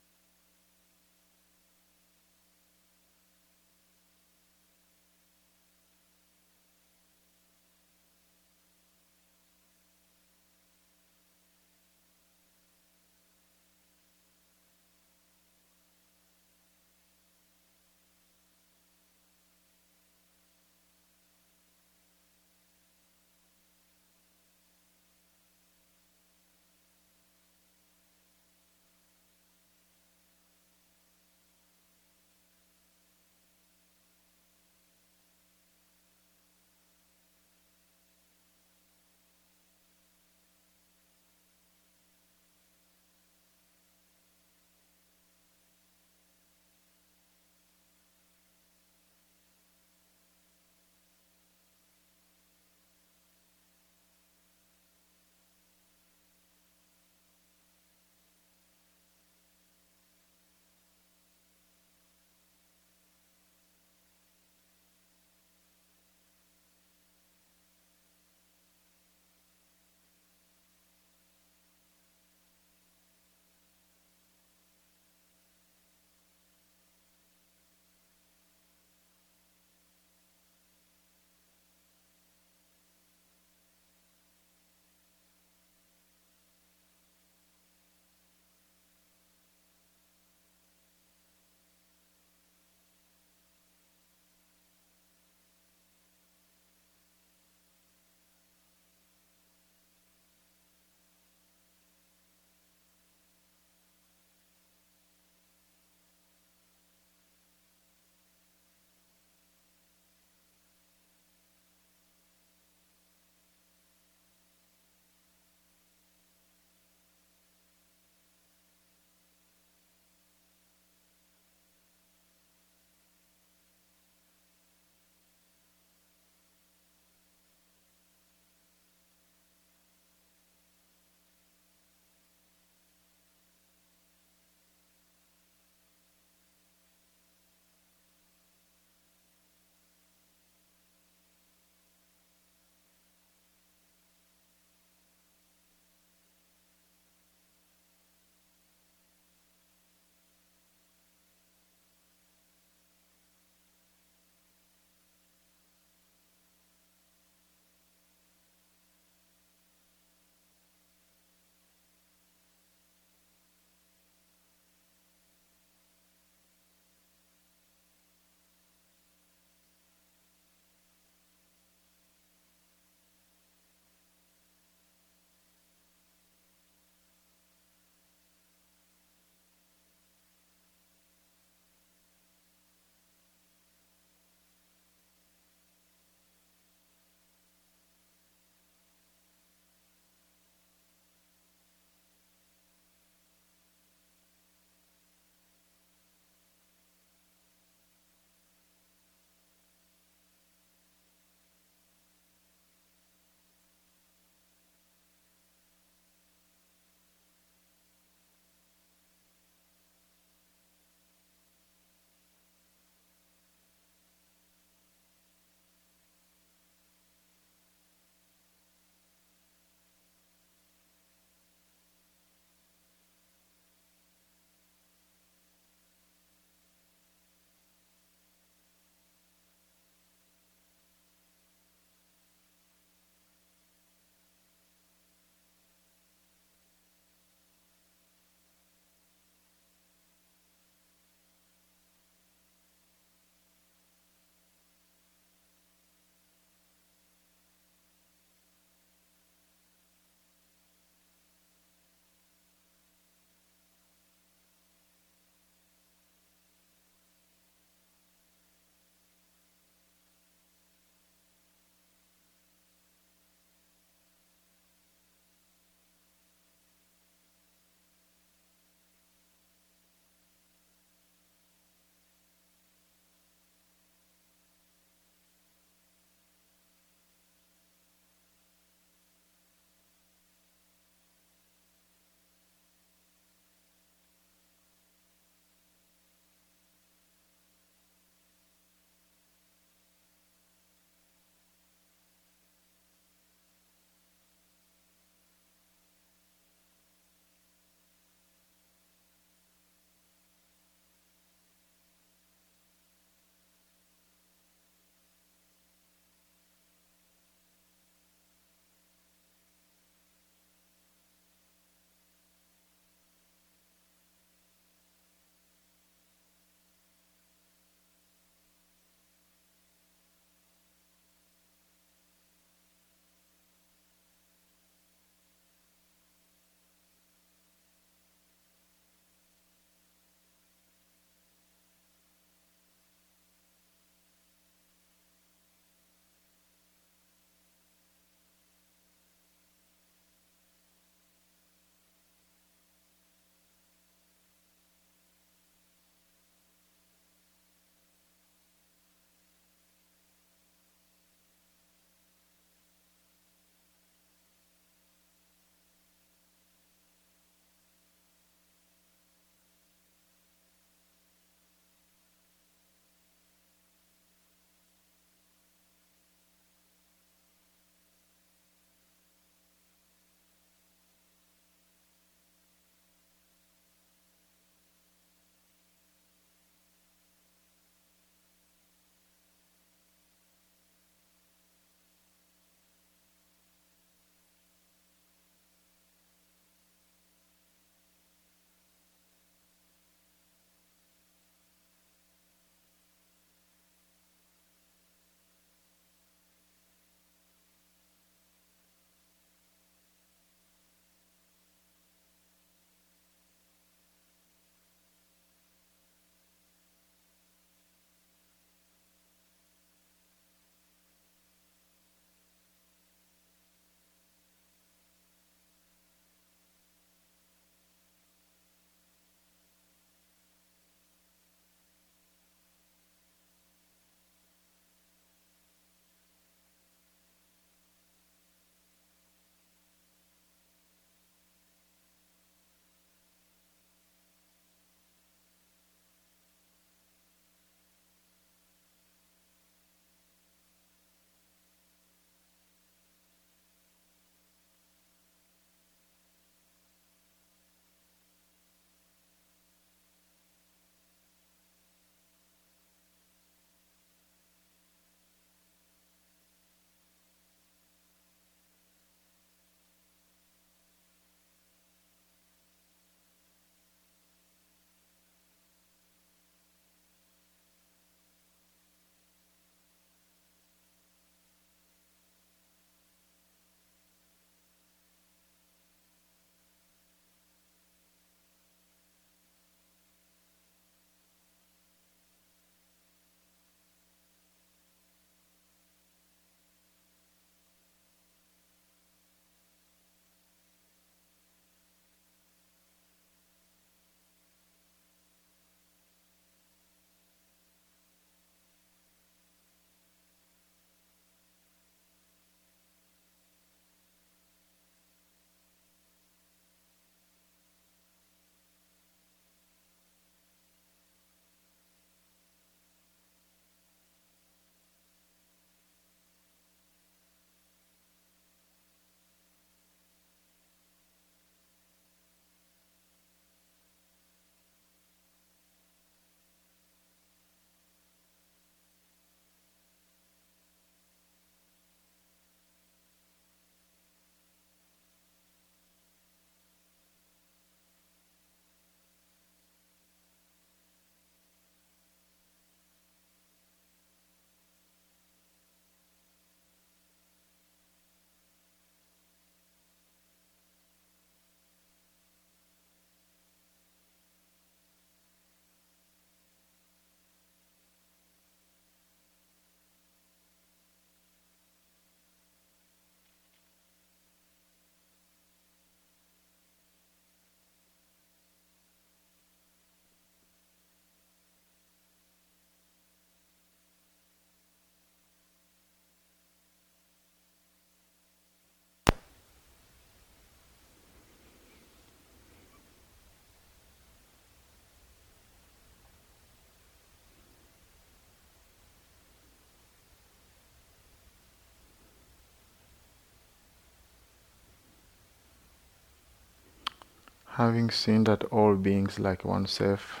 Having 597.36 597.70
seen 597.70 598.04
that 598.04 598.24
all 598.32 598.54
beings 598.54 598.98
like 598.98 599.22
oneself 599.22 600.00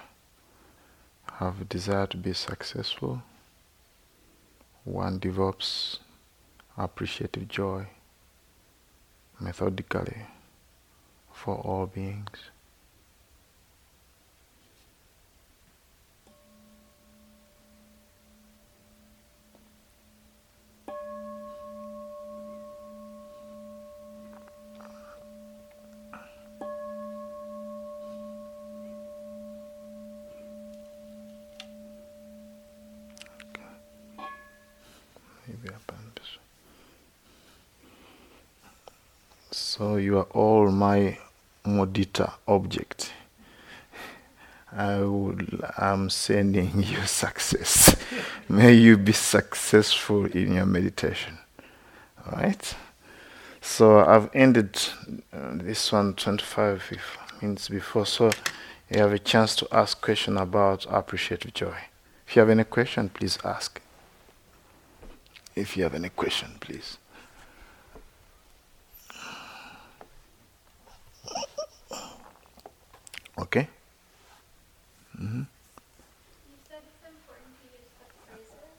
have 1.34 1.60
a 1.60 1.64
desire 1.64 2.06
to 2.06 2.16
be 2.16 2.32
successful, 2.32 3.22
one 4.84 5.18
develops 5.18 5.98
appreciative 6.78 7.46
joy 7.46 7.88
methodically 9.38 10.22
for 11.30 11.56
all 11.56 11.84
beings. 11.84 12.55
Mudita 41.96 42.32
object. 42.46 43.12
I 44.72 45.00
I'm 45.78 46.10
sending 46.10 46.82
you 46.82 47.06
success. 47.06 47.96
May 48.48 48.74
you 48.74 48.98
be 48.98 49.12
successful 49.12 50.26
in 50.26 50.54
your 50.54 50.66
meditation. 50.66 51.38
All 52.24 52.38
right? 52.38 52.74
So 53.60 54.00
I've 54.00 54.28
ended 54.34 54.78
uh, 55.32 55.54
this 55.54 55.92
one 55.92 56.14
25 56.14 56.92
minutes 57.40 57.68
before, 57.68 58.06
so 58.06 58.30
you 58.90 59.00
have 59.00 59.12
a 59.12 59.18
chance 59.18 59.56
to 59.56 59.68
ask 59.72 60.00
question 60.00 60.36
about 60.36 60.86
appreciative 60.88 61.54
joy. 61.54 61.76
If 62.28 62.36
you 62.36 62.40
have 62.40 62.50
any 62.50 62.64
question, 62.64 63.08
please 63.08 63.38
ask. 63.44 63.80
If 65.54 65.76
you 65.76 65.84
have 65.84 65.94
any 65.94 66.10
question, 66.10 66.50
please. 66.60 66.98
Okay? 73.46 73.68
Mm-hmm. 75.16 75.42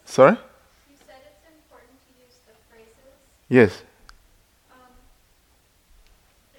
Sorry? 0.05 0.35
You 0.35 0.97
said 1.07 1.23
it's 1.23 1.47
important 1.47 1.95
to 2.03 2.11
use 2.19 2.35
the 2.47 2.55
phrases. 2.67 3.15
Yes. 3.47 3.83
Um, 4.71 4.91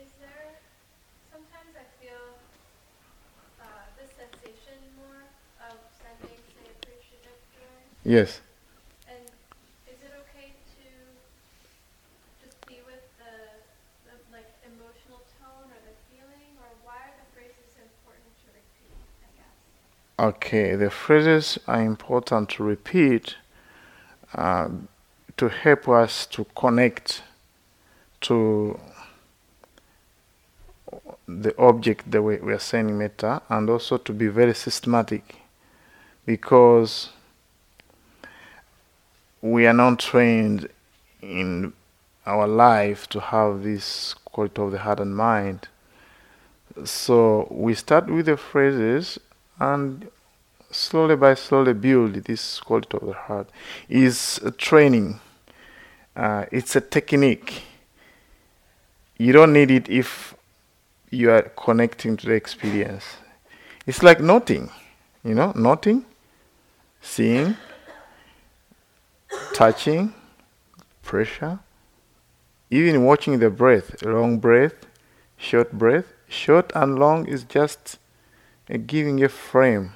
is 0.01 0.09
there, 0.25 0.57
sometimes 1.29 1.73
I 1.77 1.85
feel 2.01 2.25
uh, 3.61 3.85
the 4.01 4.09
sensation 4.09 4.81
more 4.97 5.29
of 5.69 5.77
sending, 6.01 6.41
say, 6.57 6.73
appreciative 6.81 7.39
joy. 7.53 7.81
Yes. 8.09 8.41
And 9.05 9.21
is 9.85 10.01
it 10.01 10.13
okay 10.29 10.57
to 10.57 10.85
just 12.41 12.57
be 12.65 12.81
with 12.89 13.05
the, 13.21 13.35
the 14.09 14.17
like 14.33 14.49
emotional 14.65 15.21
tone 15.41 15.69
or 15.69 15.81
the 15.85 15.97
feeling, 16.09 16.57
or 16.65 16.69
why 16.85 16.97
are 17.13 17.17
the 17.21 17.29
phrases 17.37 17.73
important 17.81 18.33
to 18.45 18.53
repeat? 18.53 18.93
I 19.25 19.29
guess. 19.41 19.57
Okay, 20.21 20.75
the 20.75 20.91
phrases 20.91 21.61
are 21.69 21.81
important 21.81 22.49
to 22.49 22.65
repeat 22.65 23.37
uh, 24.35 24.69
to 25.37 25.49
help 25.49 25.89
us 25.89 26.27
to 26.27 26.45
connect 26.57 27.23
to 28.23 28.81
the 31.29 31.57
object 31.57 32.11
that 32.11 32.21
we, 32.21 32.39
we 32.39 32.53
are 32.53 32.59
saying 32.59 32.99
metta 32.99 33.43
and 33.49 33.71
also 33.71 33.97
to 33.97 34.13
be 34.13 34.27
very 34.27 34.55
systematic 34.55 35.37
because 36.27 37.11
we 39.41 39.69
are 39.69 39.73
not 39.73 40.01
trained 40.01 40.69
in 41.23 41.73
our 42.27 42.49
life 42.49 43.09
to 43.11 43.21
have 43.21 43.63
this 43.63 44.15
quality 44.25 44.61
of 44.63 44.73
the 44.73 44.79
heart 44.79 44.99
and 44.99 45.17
mind. 45.17 45.69
So 46.85 47.47
we 47.53 47.75
start 47.75 48.11
with 48.11 48.27
the 48.27 48.37
phrases 48.37 49.21
and 49.59 50.09
slowly 50.71 51.17
by 51.17 51.35
slowly 51.35 51.73
build 51.73 52.15
this 52.15 52.61
quality 52.61 52.97
of 52.97 53.07
the 53.07 53.13
heart. 53.13 53.51
Is 53.89 54.41
a 54.45 54.51
training. 54.51 55.21
Uh, 56.17 56.47
it's 56.51 56.77
a 56.77 56.81
technique. 56.81 57.63
You 59.17 59.33
don't 59.33 59.53
need 59.53 59.71
it 59.71 59.89
if 59.89 60.35
you 61.11 61.31
are 61.31 61.43
connecting 61.43 62.17
to 62.19 62.27
the 62.27 62.35
experience. 62.35 63.05
It's 63.87 64.03
like 64.03 64.21
noting, 64.21 64.71
you 65.25 65.35
know, 65.35 65.53
noting, 65.57 66.05
seeing, 67.01 67.57
touching, 69.55 70.13
pressure, 71.03 71.61
even 72.71 73.05
watching 73.05 73.39
the 73.39 73.49
breath, 73.51 74.03
long 74.03 74.39
breath, 74.39 74.75
short 75.37 75.73
breath. 75.73 76.13
Short 76.31 76.71
and 76.75 76.99
long 76.99 77.27
is 77.27 77.45
just 77.45 77.99
giving 78.77 79.23
a 79.25 79.29
frame. 79.29 79.93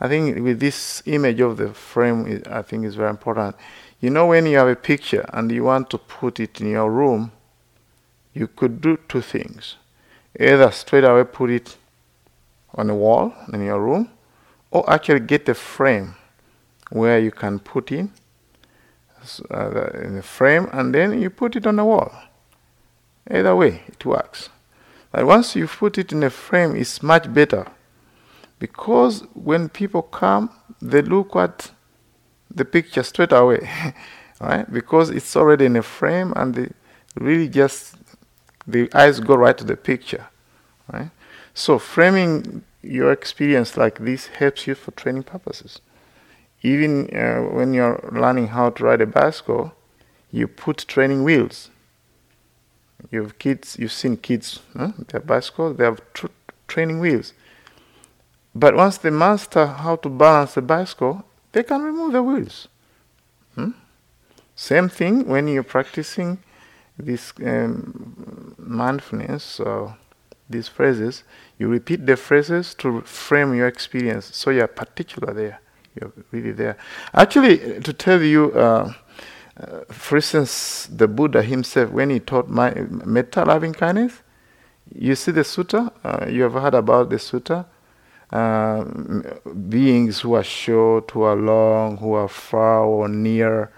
I 0.00 0.08
think 0.08 0.42
with 0.42 0.60
this 0.60 1.02
image 1.06 1.40
of 1.40 1.58
the 1.58 1.74
frame, 1.74 2.42
I 2.50 2.62
think 2.62 2.84
is 2.84 2.94
very 2.94 3.10
important. 3.10 3.56
You 4.00 4.10
know, 4.10 4.26
when 4.26 4.46
you 4.46 4.56
have 4.56 4.68
a 4.68 4.76
picture 4.76 5.24
and 5.32 5.50
you 5.52 5.64
want 5.64 5.90
to 5.90 5.98
put 5.98 6.40
it 6.40 6.60
in 6.60 6.70
your 6.70 6.90
room, 6.90 7.30
you 8.32 8.48
could 8.48 8.80
do 8.80 8.98
two 9.08 9.20
things. 9.20 9.76
Either 10.38 10.70
straight 10.70 11.04
away 11.04 11.24
put 11.24 11.50
it 11.50 11.76
on 12.74 12.88
a 12.88 12.94
wall 12.94 13.34
in 13.52 13.62
your 13.62 13.80
room, 13.80 14.10
or 14.70 14.88
actually 14.90 15.20
get 15.20 15.48
a 15.48 15.54
frame 15.54 16.14
where 16.90 17.18
you 17.18 17.30
can 17.30 17.58
put 17.58 17.92
in 17.92 18.10
uh, 19.50 19.90
in 20.02 20.16
the 20.16 20.22
frame 20.22 20.68
and 20.72 20.94
then 20.94 21.20
you 21.20 21.30
put 21.30 21.56
it 21.56 21.66
on 21.66 21.76
the 21.76 21.84
wall. 21.84 22.12
Either 23.30 23.54
way, 23.54 23.82
it 23.86 24.04
works. 24.04 24.48
But 25.12 25.26
once 25.26 25.54
you 25.54 25.66
put 25.66 25.98
it 25.98 26.10
in 26.10 26.22
a 26.22 26.30
frame, 26.30 26.74
it's 26.74 27.02
much 27.02 27.32
better 27.32 27.66
because 28.58 29.22
when 29.34 29.68
people 29.68 30.02
come, 30.02 30.50
they 30.80 31.02
look 31.02 31.36
at 31.36 31.70
the 32.50 32.64
picture 32.64 33.02
straight 33.02 33.32
away, 33.32 33.68
right? 34.40 34.70
Because 34.72 35.10
it's 35.10 35.36
already 35.36 35.66
in 35.66 35.76
a 35.76 35.82
frame 35.82 36.32
and 36.36 36.54
they 36.54 36.70
really 37.14 37.48
just 37.48 37.96
the 38.66 38.88
eyes 38.94 39.20
go 39.20 39.34
right 39.34 39.58
to 39.58 39.64
the 39.64 39.76
picture, 39.76 40.28
right? 40.92 41.10
So 41.54 41.78
framing 41.78 42.64
your 42.82 43.12
experience 43.12 43.76
like 43.76 43.98
this 43.98 44.28
helps 44.28 44.66
you 44.66 44.74
for 44.74 44.92
training 44.92 45.24
purposes. 45.24 45.80
Even 46.62 47.14
uh, 47.14 47.40
when 47.40 47.74
you're 47.74 48.08
learning 48.12 48.48
how 48.48 48.70
to 48.70 48.84
ride 48.84 49.00
a 49.00 49.06
bicycle, 49.06 49.72
you 50.30 50.48
put 50.48 50.78
training 50.88 51.24
wheels. 51.24 51.70
You've 53.10 53.38
kids, 53.38 53.76
you've 53.78 53.92
seen 53.92 54.16
kids, 54.16 54.60
huh? 54.76 54.92
their 55.08 55.20
bicycles. 55.20 55.76
they 55.76 55.84
have 55.84 56.00
tr- 56.14 56.26
training 56.68 57.00
wheels. 57.00 57.34
But 58.54 58.74
once 58.74 58.98
they 58.98 59.10
master 59.10 59.66
how 59.66 59.96
to 59.96 60.08
balance 60.08 60.54
the 60.54 60.62
bicycle, 60.62 61.24
they 61.52 61.62
can 61.62 61.82
remove 61.82 62.12
the 62.12 62.22
wheels. 62.22 62.68
Hmm? 63.54 63.70
Same 64.54 64.88
thing 64.88 65.26
when 65.26 65.48
you're 65.48 65.62
practicing 65.62 66.38
this 66.98 67.32
um, 67.44 68.54
mindfulness, 68.58 69.58
or 69.60 69.96
these 70.48 70.68
phrases, 70.68 71.24
you 71.58 71.68
repeat 71.68 72.06
the 72.06 72.16
phrases 72.16 72.74
to 72.74 73.00
frame 73.02 73.54
your 73.54 73.66
experience. 73.66 74.34
So 74.36 74.50
you're 74.50 74.66
particular 74.66 75.32
there. 75.32 75.60
You're 75.98 76.12
really 76.30 76.52
there. 76.52 76.76
Actually, 77.12 77.80
to 77.80 77.92
tell 77.92 78.22
you, 78.22 78.52
uh, 78.52 78.92
uh, 79.58 79.80
for 79.90 80.16
instance, 80.16 80.88
the 80.90 81.06
Buddha 81.08 81.42
himself, 81.42 81.90
when 81.90 82.10
he 82.10 82.20
taught 82.20 82.48
my 82.48 82.72
metta, 82.72 83.44
loving 83.44 83.72
kindness, 83.72 84.22
you 84.94 85.14
see 85.14 85.32
the 85.32 85.42
sutta. 85.42 85.92
Uh, 86.04 86.26
you 86.28 86.42
have 86.42 86.54
heard 86.54 86.74
about 86.74 87.10
the 87.10 87.16
sutta. 87.16 87.66
Uh, 88.30 88.84
beings 89.68 90.20
who 90.20 90.32
are 90.32 90.42
short, 90.42 91.10
who 91.10 91.22
are 91.22 91.36
long, 91.36 91.98
who 91.98 92.14
are 92.14 92.28
far 92.28 92.84
or 92.84 93.08
near. 93.08 93.70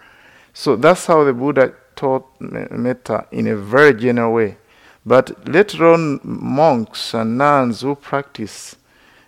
So 0.52 0.76
that's 0.76 1.06
how 1.06 1.24
the 1.24 1.32
Buddha 1.32 1.74
taught 1.96 2.24
metta 2.40 3.26
in 3.32 3.48
a 3.48 3.56
very 3.56 3.94
general 3.94 4.32
way. 4.32 4.58
But 5.04 5.48
later 5.48 5.86
on, 5.92 6.20
monks 6.22 7.14
and 7.14 7.36
nuns 7.36 7.80
who 7.80 7.96
practice, 7.96 8.76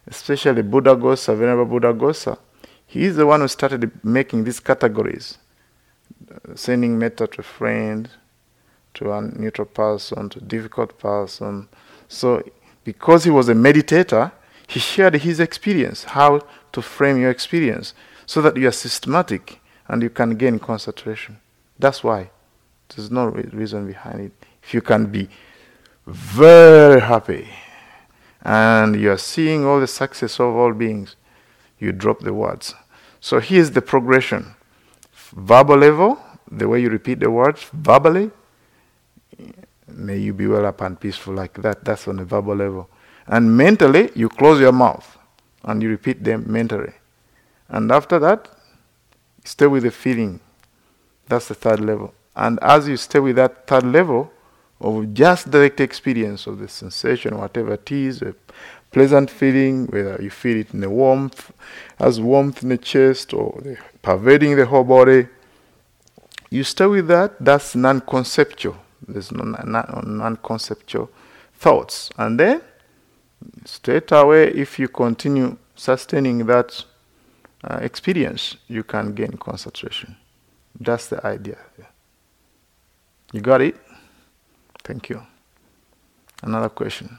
especially 0.07 0.63
Buddhaghosa, 0.63 1.37
Venerable 1.37 1.81
Buddhaghosa, 1.81 2.39
he 2.87 3.05
is 3.05 3.17
the 3.17 3.27
one 3.27 3.41
who 3.41 3.49
started 3.49 3.91
making 4.05 4.45
these 4.45 4.61
categories, 4.61 5.39
sending 6.55 6.99
metta 6.99 7.27
to 7.27 7.41
a 7.41 7.45
friend, 7.45 8.09
to 8.95 9.13
a 9.13 9.23
neutral 9.23 9.67
person, 9.67 10.29
to 10.31 10.41
difficult 10.41 10.99
person. 10.99 11.69
So, 12.09 12.43
because 12.85 13.25
he 13.25 13.31
was 13.31 13.49
a 13.49 13.55
meditator, 13.55 14.33
he 14.67 14.81
shared 14.81 15.15
his 15.15 15.41
experience, 15.41 16.05
how 16.05 16.41
to 16.73 16.83
frame 16.83 17.21
your 17.21 17.31
experience, 17.31 17.95
so 18.27 18.43
that 18.43 18.57
you 18.57 18.69
are 18.69 18.73
systematic 18.73 19.61
and 19.89 20.03
you 20.03 20.11
can 20.11 20.31
gain 20.37 20.59
concentration. 20.59 21.39
That's 21.79 22.03
why. 22.03 22.31
There's 22.89 23.11
no 23.11 23.27
re- 23.27 23.49
reason 23.53 23.87
behind 23.87 24.21
it. 24.21 24.33
If 24.63 24.75
you 24.75 24.81
can 24.81 25.07
be 25.07 25.29
very 26.07 27.01
happy, 27.01 27.49
and 28.43 29.01
you 29.01 29.11
are 29.11 29.19
seeing 29.19 29.65
all 29.65 29.81
the 29.81 29.87
success 29.87 30.39
of 30.39 30.55
all 30.55 30.73
beings, 30.73 31.17
you 31.79 31.93
drop 31.93 32.21
the 32.21 32.33
words. 32.33 32.75
So 33.21 33.41
here's 33.41 33.73
the 33.73 33.83
progression 33.83 34.56
verbal 35.31 35.77
level, 35.77 36.19
the 36.51 36.69
way 36.69 36.81
you 36.81 36.91
repeat 36.91 37.21
the 37.21 37.31
words 37.31 37.65
verbally, 37.73 38.31
may 39.89 40.19
you 40.19 40.33
be 40.33 40.47
well 40.47 40.67
up 40.67 40.81
and 40.81 40.99
peaceful 40.99 41.35
like 41.35 41.55
that. 41.63 41.85
That's 41.85 42.09
on 42.09 42.17
the 42.17 42.25
verbal 42.25 42.57
level. 42.57 42.89
And 43.27 43.57
mentally, 43.57 44.11
you 44.15 44.29
close 44.29 44.61
your 44.61 44.73
mouth 44.73 45.17
and 45.65 45.83
you 45.83 45.89
repeat 45.89 46.23
them 46.23 46.45
mentally. 46.47 46.93
And 47.69 47.91
after 47.91 48.19
that, 48.21 48.49
stay 49.45 49.67
with 49.67 49.83
the 49.83 49.91
feeling. 49.91 50.41
That's 51.29 51.49
the 51.49 51.55
third 51.55 51.81
level. 51.81 52.15
And 52.37 52.59
as 52.63 52.87
you 52.87 52.97
stay 52.97 53.19
with 53.19 53.37
that 53.37 53.67
third 53.67 53.85
level 53.85 54.31
of 54.81 55.15
just 55.15 55.51
direct 55.51 55.81
experience 55.81 56.47
of 56.47 56.59
the 56.59 56.69
sensation, 56.69 57.39
whatever 57.39 57.75
it 57.75 57.91
is, 57.91 58.23
pleasant 58.97 59.31
feeling, 59.31 59.87
whether 59.89 60.17
you 60.23 60.31
feel 60.31 60.57
it 60.57 60.73
in 60.73 60.81
the 60.81 60.89
warmth, 60.89 61.53
as 61.99 62.19
warmth 62.19 62.63
in 62.63 62.71
the 62.71 62.79
chest 62.79 63.35
or 63.35 63.61
the, 63.63 63.77
pervading 64.01 64.57
the 64.57 64.65
whole 64.65 64.85
body, 64.85 65.29
you 66.49 66.65
stay 66.65 66.87
with 66.87 67.07
that. 67.07 67.37
That's 67.39 67.77
non-conceptual. 67.77 68.75
There's 69.07 69.31
no 69.33 69.45
non-conceptual 69.45 71.11
thoughts. 71.55 72.11
And 72.17 72.41
then, 72.41 72.63
straight 73.67 74.11
away, 74.13 74.49
if 74.53 74.79
you 74.79 74.89
continue 74.89 75.59
sustaining 75.75 76.47
that 76.47 76.83
uh, 77.65 77.79
experience, 77.83 78.57
you 78.67 78.83
can 78.83 79.13
gain 79.13 79.33
concentration. 79.33 80.17
That's 80.81 81.09
the 81.09 81.21
idea. 81.27 81.59
You 83.35 83.43
got 83.43 83.61
it? 83.61 83.77
Thank 84.85 85.11
you. 85.11 85.21
Another 86.43 86.71
question. 86.71 87.19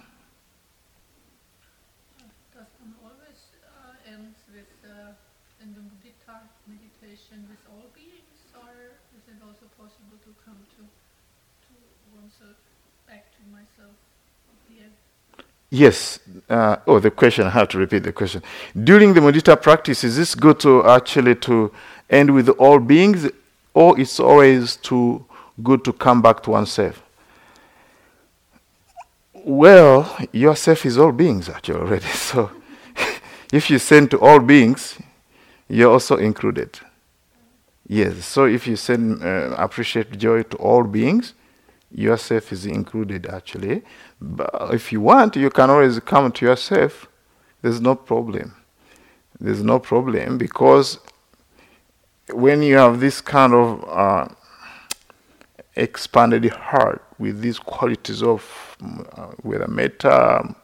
Does 2.54 2.66
one 2.82 2.96
always 3.04 3.42
uh, 3.62 4.12
end 4.14 4.34
with, 4.54 4.72
uh, 4.86 5.14
in 5.62 5.74
the 5.74 5.82
mudita 5.82 6.48
meditation 6.66 7.46
with 7.50 7.62
all 7.70 7.86
beings, 7.94 8.40
or 8.58 8.98
is 9.14 9.26
it 9.30 9.38
also 9.46 9.70
possible 9.78 10.18
to 10.26 10.32
come 10.46 10.58
to, 10.78 10.82
to 10.82 11.74
oneself, 12.18 12.58
back 13.06 13.30
to 13.38 13.42
myself 13.54 13.94
at 13.94 14.58
the 14.70 14.90
end? 14.90 14.98
Yes. 15.70 16.20
Uh, 16.50 16.78
oh, 16.88 17.00
the 17.00 17.12
question. 17.12 17.46
I 17.46 17.50
have 17.50 17.68
to 17.70 17.78
repeat 17.78 18.04
the 18.04 18.14
question. 18.14 18.42
During 18.84 19.14
the 19.14 19.20
mudita 19.20 19.62
practice, 19.62 20.04
is 20.04 20.16
this 20.16 20.34
good 20.36 20.60
to 20.62 20.86
actually 20.88 21.36
to 21.36 21.72
end 22.10 22.34
with 22.34 22.50
all 22.50 22.80
beings, 22.80 23.30
or 23.74 24.00
it's 24.00 24.20
always 24.20 24.78
too 24.78 25.26
good 25.62 25.84
to 25.84 25.94
come 25.94 26.22
back 26.22 26.42
to 26.44 26.52
oneself? 26.52 27.04
Well, 29.34 30.18
yourself 30.32 30.86
is 30.86 30.98
all 30.98 31.12
beings 31.12 31.50
actually 31.50 31.80
already. 31.80 32.06
So, 32.14 32.52
if 33.52 33.70
you 33.70 33.80
send 33.80 34.12
to 34.12 34.20
all 34.20 34.40
beings, 34.40 34.98
you're 35.70 35.92
also 35.92 36.18
included. 36.18 36.80
Yes. 37.88 38.26
So 38.26 38.46
if 38.46 38.68
you 38.68 38.76
send 38.76 39.24
uh, 39.24 39.56
appreciate 39.58 40.18
joy 40.18 40.44
to 40.44 40.58
all 40.58 40.84
beings, 40.84 41.34
yourself 41.92 42.52
is 42.52 42.66
included 42.66 43.28
actually. 43.28 43.84
But 44.22 44.74
if 44.74 44.92
you 44.92 45.02
want, 45.02 45.36
you 45.36 45.50
can 45.50 45.70
always 45.70 46.00
come 46.00 46.32
to 46.32 46.46
yourself. 46.46 47.08
There's 47.62 47.82
no 47.82 47.96
problem. 47.96 48.56
There's 49.40 49.64
no 49.64 49.80
problem 49.80 50.38
because 50.38 51.00
when 52.34 52.62
you 52.62 52.78
have 52.78 53.00
this 53.00 53.22
kind 53.22 53.54
of 53.54 53.84
uh, 53.88 54.28
expanded 55.76 56.46
heart 56.50 57.04
with 57.20 57.42
these 57.42 57.60
qualities 57.60 58.22
of 58.22 58.78
uh, 58.82 59.28
whether 59.44 59.68
metta, 59.68 60.56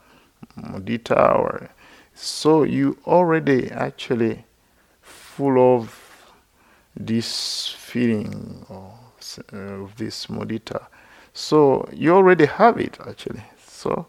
mudita, 0.59 1.39
or 1.39 1.69
so 2.13 2.63
you 2.63 2.97
already 3.05 3.69
actually 3.71 4.43
full 5.01 5.77
of 5.77 5.99
this 6.95 7.69
feeling 7.69 8.65
of, 8.69 9.39
uh, 9.53 9.57
of 9.57 9.95
this 9.95 10.27
mudita. 10.27 10.87
So 11.33 11.89
you 11.91 12.15
already 12.15 12.45
have 12.45 12.77
it 12.79 12.97
actually. 13.07 13.43
So 13.65 14.07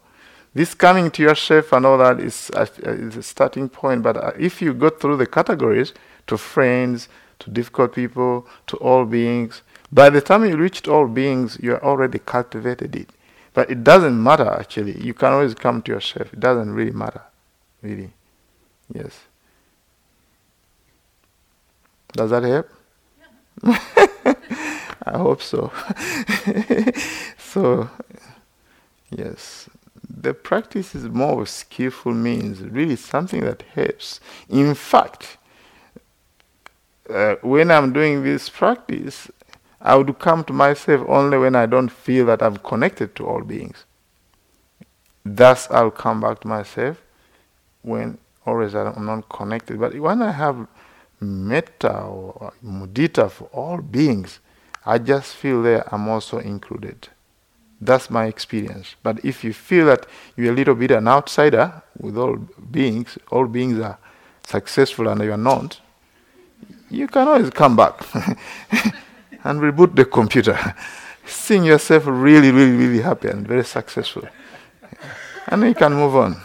this 0.54 0.74
coming 0.74 1.10
to 1.12 1.22
yourself 1.22 1.72
and 1.72 1.84
all 1.86 1.98
that 1.98 2.20
is, 2.20 2.50
uh, 2.54 2.66
is 2.84 3.16
a 3.16 3.22
starting 3.22 3.68
point. 3.68 4.02
But 4.02 4.16
uh, 4.16 4.32
if 4.38 4.62
you 4.62 4.72
go 4.74 4.90
through 4.90 5.16
the 5.16 5.26
categories 5.26 5.92
to 6.28 6.38
friends, 6.38 7.08
to 7.40 7.50
difficult 7.50 7.94
people, 7.94 8.46
to 8.68 8.76
all 8.76 9.04
beings, 9.04 9.62
by 9.90 10.10
the 10.10 10.20
time 10.20 10.44
you 10.44 10.56
reached 10.56 10.86
all 10.88 11.08
beings, 11.08 11.58
you 11.62 11.74
are 11.74 11.84
already 11.84 12.18
cultivated 12.18 12.94
it. 12.94 13.10
But 13.54 13.70
it 13.70 13.84
doesn't 13.84 14.22
matter 14.22 14.48
actually. 14.48 15.00
You 15.00 15.14
can 15.14 15.32
always 15.32 15.54
come 15.54 15.82
to 15.82 15.92
yourself. 15.92 16.32
It 16.32 16.40
doesn't 16.40 16.72
really 16.72 16.92
matter. 16.92 17.22
Really. 17.82 18.12
Yes. 18.92 19.20
Does 22.12 22.30
that 22.30 22.42
help? 22.44 22.68
Yeah. 23.64 24.33
I 25.02 25.18
hope 25.18 25.42
so. 25.42 25.72
so, 27.38 27.90
yes, 29.10 29.68
the 30.08 30.34
practice 30.34 30.94
is 30.94 31.04
more 31.04 31.42
of 31.42 31.48
skillful 31.48 32.12
means, 32.14 32.60
really 32.60 32.96
something 32.96 33.40
that 33.42 33.62
helps. 33.74 34.20
In 34.48 34.74
fact, 34.74 35.36
uh, 37.08 37.36
when 37.42 37.70
I'm 37.70 37.92
doing 37.92 38.22
this 38.22 38.48
practice, 38.48 39.30
I 39.80 39.96
would 39.96 40.18
come 40.18 40.44
to 40.44 40.52
myself 40.52 41.06
only 41.08 41.36
when 41.36 41.54
I 41.54 41.66
don't 41.66 41.90
feel 41.90 42.26
that 42.26 42.42
I'm 42.42 42.56
connected 42.56 43.14
to 43.16 43.26
all 43.26 43.42
beings. 43.42 43.84
Thus, 45.24 45.70
I'll 45.70 45.90
come 45.90 46.20
back 46.20 46.40
to 46.40 46.48
myself 46.48 47.02
when 47.82 48.18
always 48.46 48.74
I'm 48.74 49.06
not 49.06 49.28
connected. 49.28 49.78
But 49.78 49.98
when 49.98 50.22
I 50.22 50.32
have 50.32 50.66
metta 51.20 51.98
or 51.98 52.52
mudita 52.64 53.30
for 53.30 53.44
all 53.52 53.78
beings, 53.78 54.40
I 54.86 54.98
just 54.98 55.34
feel 55.34 55.62
there 55.62 55.84
I'm 55.92 56.08
also 56.08 56.38
included. 56.38 57.08
That's 57.80 58.10
my 58.10 58.26
experience. 58.26 58.94
But 59.02 59.24
if 59.24 59.44
you 59.44 59.52
feel 59.52 59.86
that 59.86 60.06
you're 60.36 60.52
a 60.52 60.56
little 60.56 60.74
bit 60.74 60.90
an 60.90 61.08
outsider 61.08 61.82
with 61.98 62.16
all 62.16 62.36
beings, 62.70 63.18
all 63.30 63.46
beings 63.46 63.78
are 63.80 63.98
successful 64.46 65.08
and 65.08 65.20
you're 65.22 65.36
not, 65.36 65.80
you 66.90 67.08
can 67.08 67.28
always 67.28 67.50
come 67.50 67.76
back 67.76 68.00
and 69.44 69.60
reboot 69.60 69.94
the 69.96 70.04
computer. 70.04 70.74
Seeing 71.26 71.64
yourself 71.64 72.04
really, 72.06 72.50
really, 72.50 72.76
really 72.76 73.00
happy 73.00 73.28
and 73.28 73.46
very 73.48 73.64
successful. 73.64 74.28
And 75.48 75.62
you 75.62 75.74
can 75.74 75.94
move 75.94 76.16
on. 76.16 76.36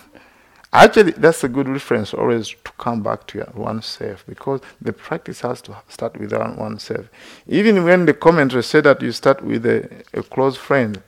Actually, 0.72 1.14
that's 1.14 1.44
a 1.44 1.50
good 1.50 1.68
reference 1.68 2.14
always 2.14 2.50
to 2.50 2.72
come 2.78 3.02
back 3.02 3.26
to 3.26 3.44
oneself 3.56 4.24
because 4.28 4.62
the 4.80 4.94
practice 4.94 5.42
has 5.42 5.62
to 5.64 5.76
start 5.88 6.16
with 6.20 6.32
oneself. 6.32 7.10
Even 7.48 7.84
when 7.84 8.06
the 8.06 8.14
commentary 8.14 8.62
said 8.62 8.84
that 8.84 9.02
you 9.02 9.12
start 9.12 9.44
with 9.44 9.66
a, 9.66 10.04
a 10.14 10.22
close 10.22 10.56
friend, 10.56 11.02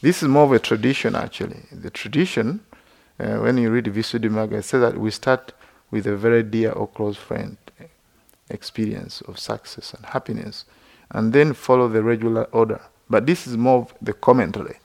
this 0.00 0.22
is 0.22 0.28
more 0.28 0.44
of 0.44 0.52
a 0.52 0.58
tradition 0.58 1.14
actually. 1.14 1.60
The 1.70 1.90
tradition, 1.90 2.60
uh, 3.20 3.36
when 3.36 3.58
you 3.58 3.70
read 3.70 3.84
Visuddhimagga, 3.84 4.54
it 4.54 4.62
says 4.64 4.80
that 4.80 4.98
we 4.98 5.10
start 5.10 5.52
with 5.90 6.06
a 6.06 6.16
very 6.16 6.42
dear 6.42 6.72
or 6.72 6.88
close 6.88 7.16
friend 7.18 7.58
experience 8.50 9.20
of 9.22 9.38
success 9.38 9.94
and 9.94 10.04
happiness, 10.06 10.64
and 11.10 11.32
then 11.32 11.52
follow 11.52 11.88
the 11.88 12.02
regular 12.02 12.44
order. 12.52 12.80
But 13.08 13.26
this 13.26 13.46
is 13.46 13.56
more 13.56 13.82
of 13.82 13.94
the 14.00 14.12
commentary. 14.12 14.78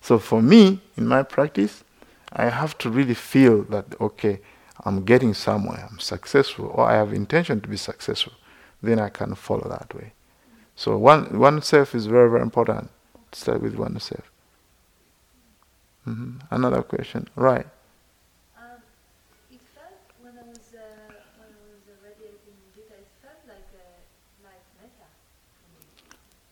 So 0.00 0.18
for 0.18 0.40
me, 0.42 0.80
in 0.96 1.06
my 1.06 1.22
practice, 1.22 1.84
I 2.32 2.48
have 2.50 2.76
to 2.78 2.90
really 2.90 3.14
feel 3.14 3.62
that, 3.64 3.86
okay, 4.00 4.40
I'm 4.84 5.04
getting 5.04 5.34
somewhere, 5.34 5.88
I'm 5.90 5.98
successful, 5.98 6.66
or 6.74 6.86
I 6.86 6.94
have 6.94 7.12
intention 7.12 7.60
to 7.62 7.68
be 7.68 7.76
successful. 7.76 8.34
Then 8.82 8.98
I 9.00 9.08
can 9.08 9.34
follow 9.34 9.68
that 9.68 9.92
way. 9.94 10.12
So 10.76 10.96
one 10.96 11.38
oneself 11.38 11.94
is 11.94 12.06
very, 12.06 12.30
very 12.30 12.42
important. 12.42 12.90
Start 13.32 13.60
with 13.62 13.74
oneself. 13.74 14.30
Mm-hmm. 16.06 16.38
Another 16.50 16.82
question, 16.82 17.28
right? 17.34 17.66
Um, 18.56 18.80
it 19.50 19.60
felt 19.74 19.98
when 20.22 20.32
I 20.38 20.46
was 20.48 20.62
uh, 20.72 21.12
when 21.36 21.50
I 21.50 21.60
was 21.68 21.82
uh, 21.90 21.98
radiating 22.06 22.54
mudita, 22.62 22.94
it 22.96 23.10
felt 23.20 23.42
like 23.48 23.68
a 23.74 23.88
like 24.46 24.62
metta. 24.80 25.08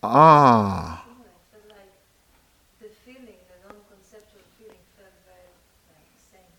Ah, 0.03 1.05
You 1.07 1.15
know, 1.17 1.25
it 1.25 1.41
felt 1.49 1.67
like 1.73 1.93
the 2.83 2.89
feeling, 3.01 3.39
the 3.49 3.57
non-conceptual 3.65 4.45
feeling, 4.59 4.83
felt 4.99 5.15
very 5.25 5.49
like 5.89 6.05
the 6.13 6.21
same. 6.21 6.51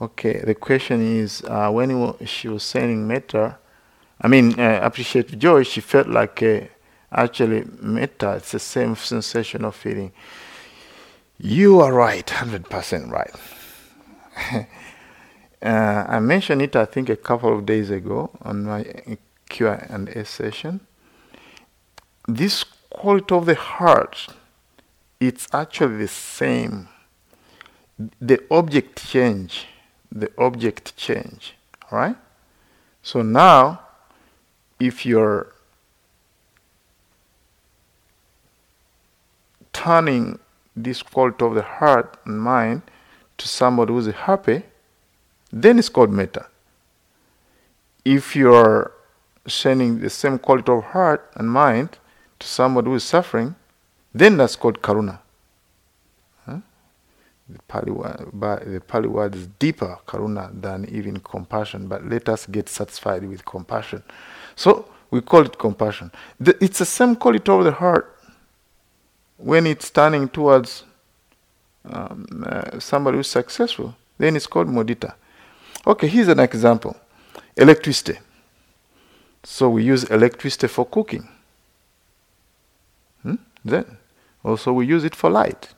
Okay. 0.00 0.38
The 0.38 0.54
question 0.54 1.00
is, 1.02 1.42
uh, 1.42 1.70
when 1.70 2.16
she 2.24 2.48
was 2.48 2.62
saying 2.62 3.06
Metta, 3.06 3.58
I 4.20 4.28
mean, 4.28 4.58
uh, 4.58 4.80
appreciate 4.82 5.38
joy, 5.38 5.62
she 5.62 5.80
felt 5.80 6.08
like 6.08 6.42
uh, 6.42 6.60
actually 7.12 7.64
Metta, 7.80 8.32
it's 8.36 8.52
the 8.52 8.58
same 8.58 8.96
sensation 8.96 9.64
of 9.64 9.74
feeling. 9.74 10.12
You 11.38 11.80
are 11.80 11.92
right, 11.92 12.26
100% 12.26 13.10
right. 13.10 13.32
uh, 15.62 16.04
I 16.08 16.18
mentioned 16.18 16.62
it, 16.62 16.74
I 16.74 16.84
think, 16.84 17.08
a 17.08 17.16
couple 17.16 17.56
of 17.56 17.64
days 17.64 17.90
ago 17.90 18.30
on 18.42 18.64
my 18.64 18.84
Q&A 19.48 20.24
session. 20.24 20.80
This 22.26 22.64
quality 22.90 23.34
of 23.34 23.46
the 23.46 23.54
heart, 23.54 24.26
it's 25.20 25.48
actually 25.52 25.98
the 25.98 26.08
same 26.08 26.88
the 28.20 28.42
object 28.50 29.06
change, 29.08 29.66
the 30.10 30.30
object 30.38 30.96
change, 30.96 31.54
all 31.90 31.98
right? 31.98 32.16
So 33.02 33.22
now, 33.22 33.80
if 34.80 35.04
you're 35.06 35.52
turning 39.72 40.38
this 40.74 41.02
quality 41.02 41.44
of 41.44 41.54
the 41.54 41.62
heart 41.62 42.16
and 42.24 42.40
mind 42.40 42.82
to 43.36 43.48
somebody 43.48 43.92
who's 43.92 44.06
happy, 44.06 44.62
then 45.52 45.78
it's 45.78 45.88
called 45.88 46.10
metta. 46.10 46.46
If 48.04 48.34
you're 48.36 48.92
sending 49.46 50.00
the 50.00 50.10
same 50.10 50.38
quality 50.38 50.72
of 50.72 50.84
heart 50.84 51.30
and 51.34 51.50
mind 51.50 51.98
to 52.38 52.46
somebody 52.46 52.88
who 52.88 52.96
is 52.96 53.04
suffering, 53.04 53.54
then 54.14 54.36
that's 54.36 54.56
called 54.56 54.82
karuna. 54.82 55.20
The, 57.48 57.58
Pali 57.66 57.90
word, 57.90 58.30
the 58.66 58.82
Pali 58.86 59.08
word 59.08 59.34
is 59.34 59.46
deeper, 59.58 59.98
karuna, 60.06 60.50
than 60.60 60.86
even 60.90 61.18
compassion, 61.20 61.88
but 61.88 62.04
let 62.06 62.28
us 62.28 62.46
get 62.46 62.68
satisfied 62.68 63.24
with 63.24 63.44
compassion. 63.44 64.02
So 64.54 64.86
we 65.10 65.22
call 65.22 65.46
it 65.46 65.58
compassion. 65.58 66.12
The, 66.38 66.62
it's 66.62 66.78
the 66.78 66.84
same 66.84 67.16
quality 67.16 67.50
of 67.50 67.64
the 67.64 67.72
heart 67.72 68.18
when 69.38 69.66
it's 69.66 69.88
turning 69.90 70.28
towards 70.28 70.84
um, 71.84 72.44
uh, 72.46 72.78
somebody 72.78 73.16
who's 73.16 73.28
successful, 73.28 73.94
then 74.18 74.36
it's 74.36 74.46
called 74.46 74.68
mudita. 74.68 75.14
Okay, 75.86 76.08
here's 76.08 76.28
an 76.28 76.40
example 76.40 76.96
electricity. 77.56 78.18
So 79.42 79.70
we 79.70 79.84
use 79.84 80.04
electricity 80.04 80.68
for 80.68 80.84
cooking. 80.84 81.28
Hmm? 83.22 83.36
Then 83.64 83.96
also 84.44 84.72
we 84.72 84.86
use 84.86 85.04
it 85.04 85.14
for 85.14 85.30
light. 85.30 85.68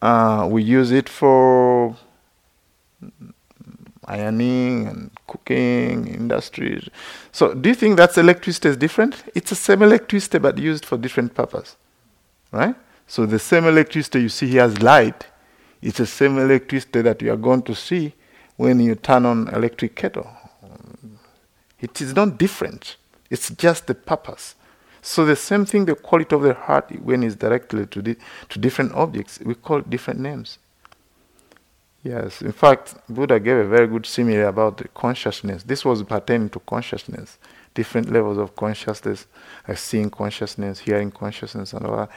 Uh, 0.00 0.46
we 0.50 0.62
use 0.62 0.92
it 0.92 1.08
for 1.08 1.96
ironing 4.04 4.86
and 4.86 5.10
cooking 5.26 6.06
industries. 6.06 6.88
So 7.32 7.54
do 7.54 7.68
you 7.68 7.74
think 7.74 7.96
that's 7.96 8.16
electricity 8.16 8.70
is 8.70 8.76
different? 8.76 9.22
It's 9.34 9.50
the 9.50 9.56
same 9.56 9.82
electricity 9.82 10.38
but 10.38 10.56
used 10.58 10.84
for 10.84 10.96
different 10.96 11.34
purpose. 11.34 11.76
Right? 12.52 12.74
So 13.06 13.26
the 13.26 13.38
same 13.38 13.66
electricity 13.66 14.22
you 14.22 14.28
see 14.28 14.48
here 14.48 14.62
as 14.62 14.80
light, 14.80 15.26
it's 15.82 15.98
the 15.98 16.06
same 16.06 16.38
electricity 16.38 17.02
that 17.02 17.20
you 17.22 17.32
are 17.32 17.36
going 17.36 17.62
to 17.62 17.74
see 17.74 18.14
when 18.56 18.80
you 18.80 18.94
turn 18.94 19.26
on 19.26 19.48
electric 19.48 19.94
kettle. 19.94 20.28
It 21.80 22.00
is 22.00 22.14
not 22.14 22.38
different. 22.38 22.96
It's 23.30 23.50
just 23.50 23.86
the 23.86 23.94
purpose. 23.94 24.54
So 25.08 25.24
the 25.24 25.36
same 25.36 25.64
thing, 25.64 25.86
the 25.86 25.94
quality 25.94 26.36
of 26.36 26.42
the 26.42 26.52
heart 26.52 26.92
when 27.02 27.22
it's 27.22 27.34
directed 27.34 27.90
to, 27.92 28.02
to 28.50 28.58
different 28.58 28.92
objects, 28.92 29.40
we 29.40 29.54
call 29.54 29.80
different 29.80 30.20
names. 30.20 30.58
Yes, 32.04 32.42
in 32.42 32.52
fact, 32.52 32.94
Buddha 33.08 33.40
gave 33.40 33.56
a 33.56 33.64
very 33.64 33.86
good 33.86 34.04
simile 34.04 34.46
about 34.46 34.76
the 34.76 34.86
consciousness. 34.88 35.62
This 35.62 35.82
was 35.82 36.02
pertaining 36.02 36.50
to 36.50 36.60
consciousness, 36.60 37.38
different 37.72 38.12
levels 38.12 38.36
of 38.36 38.54
consciousness, 38.54 39.26
like 39.66 39.78
seeing 39.78 40.10
consciousness, 40.10 40.80
hearing 40.80 41.10
consciousness, 41.10 41.72
and 41.72 41.86
all 41.86 41.96
that. 41.96 42.10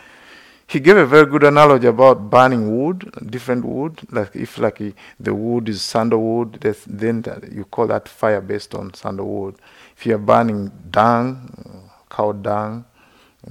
He 0.68 0.82
gave 0.82 0.98
a 0.98 1.06
very 1.06 1.28
good 1.28 1.46
analogy 1.46 1.88
about 1.88 2.30
burning 2.30 2.78
wood, 2.78 3.10
different 3.26 3.64
wood. 3.64 4.02
Like 4.12 4.36
if 4.36 4.58
like 4.58 4.82
the 5.18 5.34
wood 5.34 5.70
is 5.70 5.82
sandalwood, 5.82 6.60
then 6.60 7.24
you 7.54 7.64
call 7.64 7.88
that 7.88 8.10
fire 8.10 8.42
based 8.42 8.76
on 8.76 8.94
sandalwood. 8.94 9.56
If 9.96 10.06
you 10.06 10.16
are 10.16 10.18
burning 10.18 10.74
dung, 10.92 11.88
cow 12.12 12.34
dung, 12.34 12.86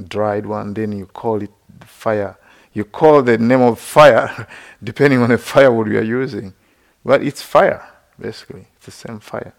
dried 0.09 0.47
one, 0.47 0.75
then 0.75 0.93
you 0.93 1.07
call 1.07 1.43
it 1.43 1.51
fire 1.85 2.37
you 2.73 2.85
call 2.85 3.23
the 3.23 3.39
name 3.39 3.63
of 3.63 3.79
fire 3.79 4.47
depending 4.83 5.21
on 5.21 5.31
the 5.31 5.39
firewood 5.39 5.89
you 5.89 5.99
are 5.99 6.03
using. 6.03 6.55
But 7.05 7.23
it's 7.23 7.43
fire, 7.43 7.87
basically. 8.19 8.67
It's 8.77 8.87
the 8.87 8.93
same 8.93 9.21
fire. 9.21 9.55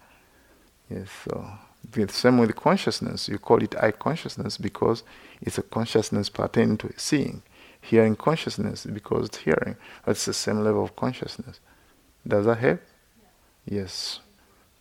Yes, 0.88 1.08
so 1.24 1.46
the 1.90 2.08
same 2.08 2.38
with 2.38 2.54
consciousness. 2.56 3.28
You 3.28 3.38
call 3.38 3.62
it 3.62 3.74
eye 3.76 3.90
consciousness 3.90 4.56
because 4.56 5.02
it's 5.40 5.58
a 5.58 5.62
consciousness 5.62 6.28
pertaining 6.28 6.78
to 6.78 6.92
seeing. 6.96 7.42
Hearing 7.80 8.14
consciousness 8.14 8.86
because 8.86 9.26
it's 9.26 9.38
hearing. 9.38 9.76
It's 10.06 10.24
the 10.24 10.32
same 10.32 10.60
level 10.60 10.84
of 10.84 10.94
consciousness. 10.94 11.58
Does 12.26 12.46
that 12.46 12.58
help? 12.58 12.80
Yeah. 13.66 13.80
Yes. 13.80 14.20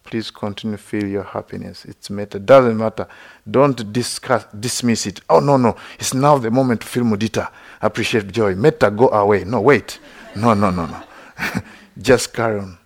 Please 0.04 0.32
continue 0.32 0.78
to 0.78 0.82
feel 0.82 1.06
your 1.06 1.24
happiness. 1.24 1.86
It's 1.86 2.10
matter. 2.10 2.40
Doesn't 2.40 2.78
matter. 2.78 3.08
Don't 3.50 3.94
discuss, 3.94 4.46
dismiss 4.46 5.06
it. 5.06 5.22
Oh 5.30 5.40
no, 5.40 5.58
no. 5.58 5.76
It's 6.00 6.14
now 6.14 6.38
the 6.38 6.50
moment 6.50 6.82
to 6.82 6.88
feel 6.88 7.04
mudita. 7.04 7.52
Appreciate 7.82 8.32
joy. 8.32 8.56
Metta, 8.56 8.90
go 8.92 9.10
away. 9.10 9.44
No, 9.44 9.62
wait. 9.62 10.00
No, 10.36 10.54
no, 10.54 10.72
no, 10.72 10.88
no. 10.88 11.04
Just 11.98 12.34
carry 12.34 12.60
on. 12.60 12.78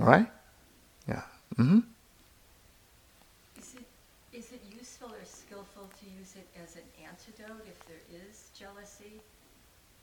All 0.00 0.06
right? 0.06 0.26
Yeah. 1.08 1.22
Mm-hmm. 1.58 1.80
Is 3.58 3.74
it, 3.74 4.38
is 4.38 4.52
it 4.52 4.62
useful 4.78 5.08
or 5.08 5.24
skillful 5.24 5.90
to 6.00 6.06
use 6.18 6.34
it 6.36 6.46
as 6.62 6.76
an 6.76 6.88
antidote 7.04 7.66
if 7.66 7.86
there 7.86 8.02
is 8.28 8.50
jealousy? 8.58 9.20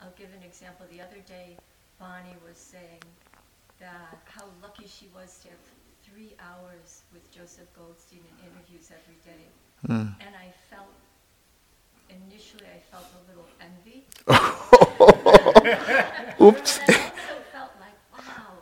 I'll 0.01 0.13
give 0.17 0.29
an 0.37 0.43
example. 0.45 0.85
The 0.91 1.01
other 1.01 1.21
day, 1.27 1.57
Bonnie 1.99 2.35
was 2.47 2.57
saying 2.57 3.01
that 3.79 4.19
how 4.25 4.45
lucky 4.61 4.87
she 4.87 5.07
was 5.15 5.39
to 5.43 5.49
have 5.49 5.63
three 6.03 6.33
hours 6.39 7.03
with 7.13 7.23
Joseph 7.31 7.67
Goldstein 7.77 8.19
in 8.19 8.32
interviews 8.43 8.91
every 8.91 9.15
day. 9.23 9.47
Mm. 9.87 10.15
And 10.25 10.35
I 10.35 10.51
felt, 10.69 10.93
initially, 12.09 12.67
I 12.67 12.79
felt 12.91 13.05
a 13.15 13.19
little 13.27 13.47
envy. 13.59 14.05
Oops. 16.43 16.79
And 16.79 16.89
I 16.89 16.93
also 16.93 17.35
felt 17.51 17.71
like, 17.79 17.97
wow, 18.13 18.53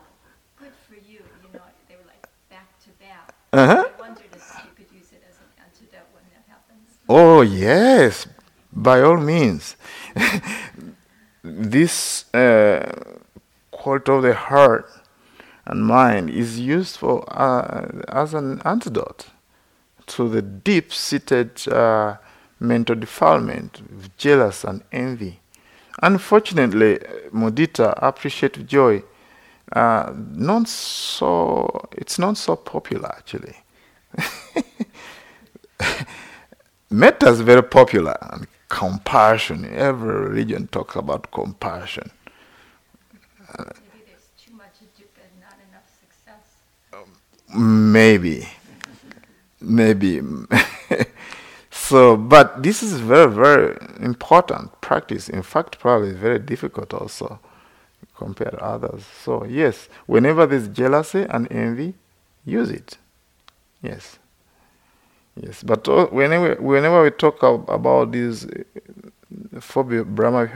good 0.57 0.73
for 0.87 0.95
you. 0.95 1.23
You 1.43 1.49
know, 1.53 1.61
they 1.87 1.95
were 1.95 2.05
like 2.07 2.27
back 2.49 2.67
to 2.83 2.89
back. 2.99 3.33
Uh-huh. 3.53 3.85
I 3.87 3.89
wondered 4.01 4.25
if 4.33 4.63
you 4.65 4.71
could 4.75 4.91
use 4.95 5.11
it 5.11 5.23
as 5.29 5.35
an 5.37 5.49
antidote 5.65 6.07
when 6.13 6.23
that 6.33 6.45
happens. 6.47 6.87
Oh, 7.09 7.41
yes, 7.41 8.27
by 8.73 9.01
all 9.01 9.17
means. 9.17 9.75
this 11.43 12.25
uh, 12.33 12.91
quality 13.71 14.11
of 14.11 14.21
the 14.23 14.33
heart 14.33 14.89
and 15.65 15.85
mind 15.85 16.29
is 16.29 16.59
used 16.59 16.97
for 16.97 17.23
uh, 17.29 17.87
as 18.07 18.33
an 18.33 18.61
antidote 18.65 19.27
to 20.11 20.29
the 20.29 20.41
deep-seated 20.41 21.67
uh, 21.67 22.17
mental 22.59 22.95
defilement, 22.95 23.79
of 23.79 24.15
jealous 24.17 24.63
and 24.63 24.83
envy. 24.91 25.39
Unfortunately, 26.01 26.99
mudita, 27.33 27.93
appreciative 27.97 28.67
joy, 28.67 29.03
uh, 29.73 30.11
not 30.15 30.67
so. 30.67 31.89
It's 31.93 32.19
not 32.19 32.37
so 32.37 32.55
popular 32.55 33.09
actually. 33.09 33.55
Metta 36.89 37.29
is 37.29 37.41
very 37.41 37.63
popular 37.63 38.17
and 38.33 38.47
compassion. 38.67 39.65
Every 39.73 40.27
religion 40.27 40.67
talks 40.67 40.95
about 40.95 41.31
compassion. 41.31 42.11
Maybe. 47.53 48.47
Maybe. 49.61 50.21
so, 51.71 52.17
but 52.17 52.63
this 52.63 52.81
is 52.81 52.99
very, 52.99 53.31
very 53.31 53.77
important 53.99 54.79
practice. 54.81 55.29
In 55.29 55.43
fact, 55.43 55.79
probably 55.79 56.13
very 56.13 56.39
difficult 56.39 56.93
also 56.93 57.39
compared 58.17 58.51
to 58.53 58.63
others. 58.63 59.05
So, 59.23 59.45
yes, 59.45 59.87
whenever 60.07 60.45
there's 60.45 60.67
jealousy 60.67 61.25
and 61.29 61.51
envy, 61.51 61.93
use 62.45 62.69
it. 62.69 62.97
Yes. 63.81 64.19
Yes, 65.35 65.63
but 65.63 65.87
uh, 65.87 66.07
whenever, 66.07 66.55
whenever 66.55 67.03
we 67.03 67.11
talk 67.11 67.41
about 67.41 68.11
these 68.11 68.45
uh, 68.45 68.63
phobia 69.59 70.03
Brahma 70.03 70.49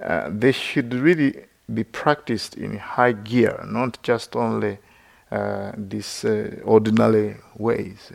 uh, 0.00 0.30
they 0.30 0.52
should 0.52 0.92
really 0.92 1.44
be 1.72 1.84
practiced 1.84 2.56
in 2.56 2.76
high 2.76 3.12
gear, 3.12 3.64
not 3.66 4.02
just 4.02 4.34
only 4.34 4.78
these 5.76 6.24
uh, 6.24 6.60
ordinary 6.64 7.36
ways, 7.56 8.12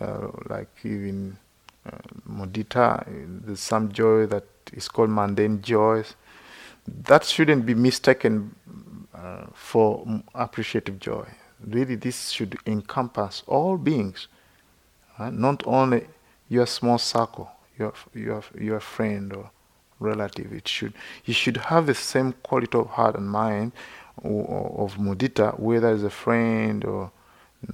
uh, 0.00 0.28
like 0.48 0.68
even 0.84 1.36
uh, 1.86 1.96
mudita, 2.28 3.04
there's 3.44 3.60
some 3.60 3.90
joy 3.92 4.26
that 4.26 4.44
is 4.72 4.88
called 4.88 5.10
mundane 5.10 5.60
joys. 5.62 6.14
That 6.86 7.24
shouldn't 7.24 7.66
be 7.66 7.74
mistaken 7.74 8.54
uh, 9.14 9.46
for 9.54 10.22
appreciative 10.34 10.98
joy. 10.98 11.26
Really, 11.66 11.96
this 11.96 12.30
should 12.30 12.56
encompass 12.66 13.42
all 13.46 13.76
beings, 13.76 14.28
right? 15.18 15.32
not 15.32 15.62
only 15.66 16.06
your 16.48 16.66
small 16.66 16.98
circle, 16.98 17.50
your, 17.78 17.92
your, 18.14 18.42
your 18.58 18.80
friend 18.80 19.32
or 19.32 19.50
relative. 20.00 20.52
It 20.52 20.66
should, 20.66 20.94
you 21.24 21.34
should 21.34 21.58
have 21.58 21.86
the 21.86 21.94
same 21.94 22.32
quality 22.42 22.76
of 22.78 22.88
heart 22.88 23.14
and 23.16 23.30
mind 23.30 23.72
of 24.24 24.96
mudita, 24.96 25.58
whether 25.58 25.92
it's 25.94 26.02
a 26.02 26.10
friend 26.10 26.84
or 26.84 27.10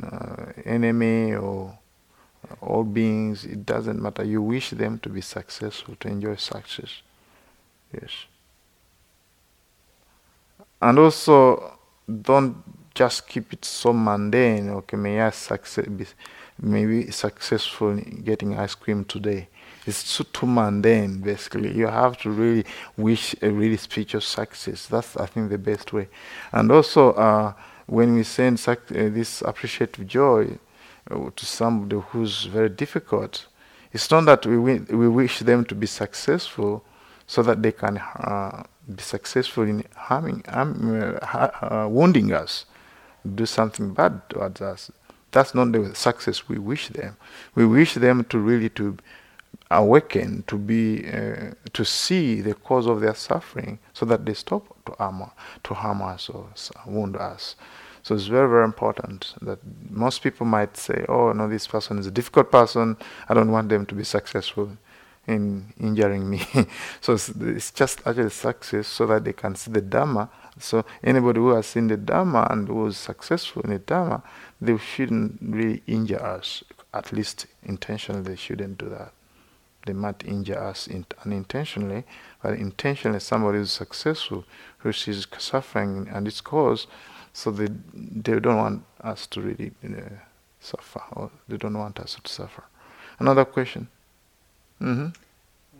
uh, 0.02 0.46
enemy 0.64 1.34
or 1.34 1.78
all 2.60 2.84
beings, 2.84 3.44
it 3.44 3.66
doesn't 3.66 4.00
matter. 4.00 4.24
You 4.24 4.42
wish 4.42 4.70
them 4.70 4.98
to 5.00 5.08
be 5.08 5.20
successful, 5.20 5.96
to 6.00 6.08
enjoy 6.08 6.36
success. 6.36 7.02
Yes. 7.92 8.26
and 10.80 10.98
also 10.98 11.78
don't 12.22 12.56
just 12.94 13.26
keep 13.28 13.52
it 13.52 13.64
so 13.64 13.92
mundane. 13.92 14.70
Okay, 14.70 14.96
may 14.96 15.20
I 15.20 15.30
success, 15.30 15.86
be, 15.86 16.06
maybe 16.60 17.10
successful 17.10 17.90
in 17.90 18.22
getting 18.24 18.58
ice 18.58 18.74
cream 18.74 19.04
today. 19.04 19.48
It's 19.86 20.18
too, 20.32 20.46
mundane, 20.46 21.18
basically. 21.20 21.72
You 21.76 21.86
have 21.86 22.18
to 22.18 22.30
really 22.30 22.64
wish 22.96 23.36
a 23.40 23.50
really 23.50 23.76
spiritual 23.76 24.20
success. 24.20 24.86
That's, 24.86 25.16
I 25.16 25.26
think, 25.26 25.50
the 25.50 25.58
best 25.58 25.92
way. 25.92 26.08
And 26.52 26.72
also, 26.72 27.12
uh, 27.12 27.52
when 27.86 28.14
we 28.14 28.24
send 28.24 28.58
suc- 28.58 28.90
uh, 28.90 29.08
this 29.08 29.42
appreciative 29.42 30.06
joy 30.08 30.58
uh, 31.10 31.30
to 31.36 31.46
somebody 31.46 32.02
who's 32.08 32.44
very 32.44 32.68
difficult, 32.68 33.46
it's 33.92 34.10
not 34.10 34.24
that 34.24 34.44
we, 34.44 34.56
wi- 34.56 34.84
we 34.90 35.08
wish 35.08 35.38
them 35.38 35.64
to 35.66 35.74
be 35.74 35.86
successful 35.86 36.84
so 37.28 37.42
that 37.42 37.62
they 37.62 37.72
can 37.72 37.98
uh, 37.98 38.64
be 38.92 39.02
successful 39.02 39.62
in 39.64 39.84
harming, 39.94 40.42
harm, 40.48 41.16
ha- 41.22 41.84
uh, 41.84 41.88
wounding 41.88 42.32
us, 42.32 42.66
do 43.36 43.46
something 43.46 43.94
bad 43.94 44.28
towards 44.28 44.60
us. 44.60 44.90
That's 45.30 45.54
not 45.54 45.70
the 45.72 45.94
success 45.94 46.48
we 46.48 46.58
wish 46.58 46.88
them. 46.88 47.16
We 47.54 47.66
wish 47.66 47.94
them 47.94 48.24
to 48.24 48.38
really 48.38 48.68
to 48.70 48.96
awaken, 49.70 50.44
to 50.46 50.56
be, 50.56 51.06
uh, 51.08 51.52
to 51.72 51.84
see 51.84 52.40
the 52.40 52.54
cause 52.54 52.86
of 52.86 53.00
their 53.00 53.14
suffering, 53.14 53.78
so 53.92 54.06
that 54.06 54.24
they 54.24 54.34
stop 54.34 54.62
to 54.86 54.92
harm, 54.92 55.30
to 55.64 55.74
harm 55.74 56.02
us 56.02 56.28
or 56.28 56.46
wound 56.86 57.16
us. 57.16 57.56
So 58.02 58.14
it's 58.14 58.26
very, 58.26 58.48
very 58.48 58.64
important 58.64 59.34
that 59.42 59.58
most 59.90 60.22
people 60.22 60.46
might 60.46 60.76
say, 60.76 61.04
"Oh, 61.08 61.32
no, 61.32 61.48
this 61.48 61.66
person 61.66 61.98
is 61.98 62.06
a 62.06 62.12
difficult 62.12 62.52
person. 62.52 62.96
I 63.28 63.34
don't 63.34 63.50
want 63.50 63.68
them 63.68 63.84
to 63.86 63.94
be 63.96 64.04
successful 64.04 64.76
in 65.26 65.72
injuring 65.80 66.30
me." 66.30 66.40
so 67.00 67.14
it's, 67.14 67.30
it's 67.30 67.72
just 67.72 68.06
actually 68.06 68.30
success, 68.30 68.86
so 68.86 69.06
that 69.06 69.24
they 69.24 69.32
can 69.32 69.56
see 69.56 69.72
the 69.72 69.80
Dharma. 69.80 70.30
So 70.60 70.84
anybody 71.02 71.40
who 71.40 71.48
has 71.48 71.66
seen 71.66 71.88
the 71.88 71.96
Dharma 71.96 72.46
and 72.48 72.68
who 72.68 72.86
is 72.86 72.96
successful 72.96 73.62
in 73.62 73.70
the 73.70 73.80
Dharma, 73.80 74.22
they 74.60 74.78
shouldn't 74.78 75.38
really 75.42 75.82
injure 75.88 76.24
us. 76.24 76.62
At 76.94 77.12
least 77.12 77.46
intentionally, 77.64 78.22
they 78.22 78.36
shouldn't 78.36 78.78
do 78.78 78.88
that. 78.90 79.12
They 79.86 79.92
might 79.94 80.24
injure 80.24 80.58
us 80.70 80.86
in, 80.88 81.06
unintentionally, 81.24 82.04
but 82.42 82.54
intentionally, 82.54 83.20
somebody 83.20 83.58
is 83.58 83.70
successful 83.70 84.44
who 84.78 84.92
sees 84.92 85.26
suffering 85.38 86.08
and 86.12 86.26
its 86.28 86.40
cause, 86.42 86.86
so 87.32 87.50
they 87.50 87.68
they 87.94 88.40
don't 88.40 88.56
want 88.56 88.82
us 89.00 89.26
to 89.28 89.40
really 89.40 89.72
uh, 89.84 90.00
suffer, 90.60 91.02
or 91.12 91.30
they 91.48 91.56
don't 91.56 91.78
want 91.78 91.98
us 92.00 92.16
to 92.22 92.30
suffer. 92.32 92.64
Another 93.18 93.44
question. 93.44 93.88
hmm 94.78 95.08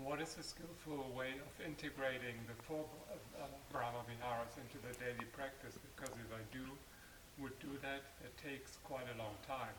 What 0.03 0.21
is 0.21 0.37
a 0.39 0.43
skillful 0.43 1.11
way 1.17 1.31
of 1.45 1.65
integrating 1.65 2.37
the 2.47 2.55
four 2.67 2.85
uh, 3.11 3.45
Brahma 3.71 4.01
Viharas 4.07 4.55
into 4.63 4.77
the 4.87 4.93
daily 5.03 5.25
practice? 5.35 5.75
Because 5.85 6.13
if 6.15 6.31
I 6.33 6.41
do 6.57 6.65
would 7.39 7.59
do 7.59 7.77
that, 7.81 8.01
it 8.25 8.33
takes 8.37 8.77
quite 8.83 9.05
a 9.13 9.17
long 9.17 9.35
time. 9.47 9.75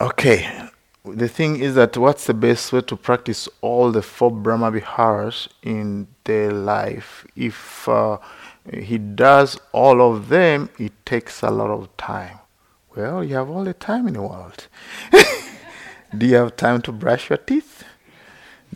Okay. 0.00 0.68
The 1.04 1.28
thing 1.28 1.58
is 1.60 1.76
that 1.76 1.96
what's 1.96 2.26
the 2.26 2.34
best 2.34 2.72
way 2.72 2.82
to 2.82 2.96
practice 2.96 3.48
all 3.62 3.90
the 3.90 4.02
four 4.02 4.30
Brahma 4.30 4.70
Viharas 4.70 5.48
in 5.62 6.08
their 6.24 6.52
life? 6.52 7.26
If 7.34 7.88
uh, 7.88 8.18
he 8.70 8.98
does 8.98 9.58
all 9.72 10.02
of 10.02 10.28
them, 10.28 10.68
it 10.78 10.92
takes 11.06 11.42
a 11.42 11.50
lot 11.50 11.70
of 11.70 11.96
time. 11.96 12.40
Well, 12.94 13.24
you 13.24 13.36
have 13.36 13.48
all 13.48 13.64
the 13.64 13.72
time 13.72 14.08
in 14.08 14.14
the 14.14 14.22
world. 14.22 14.66
Do 16.16 16.26
you 16.26 16.36
have 16.36 16.56
time 16.56 16.82
to 16.82 16.92
brush 16.92 17.30
your 17.30 17.38
teeth? 17.38 17.84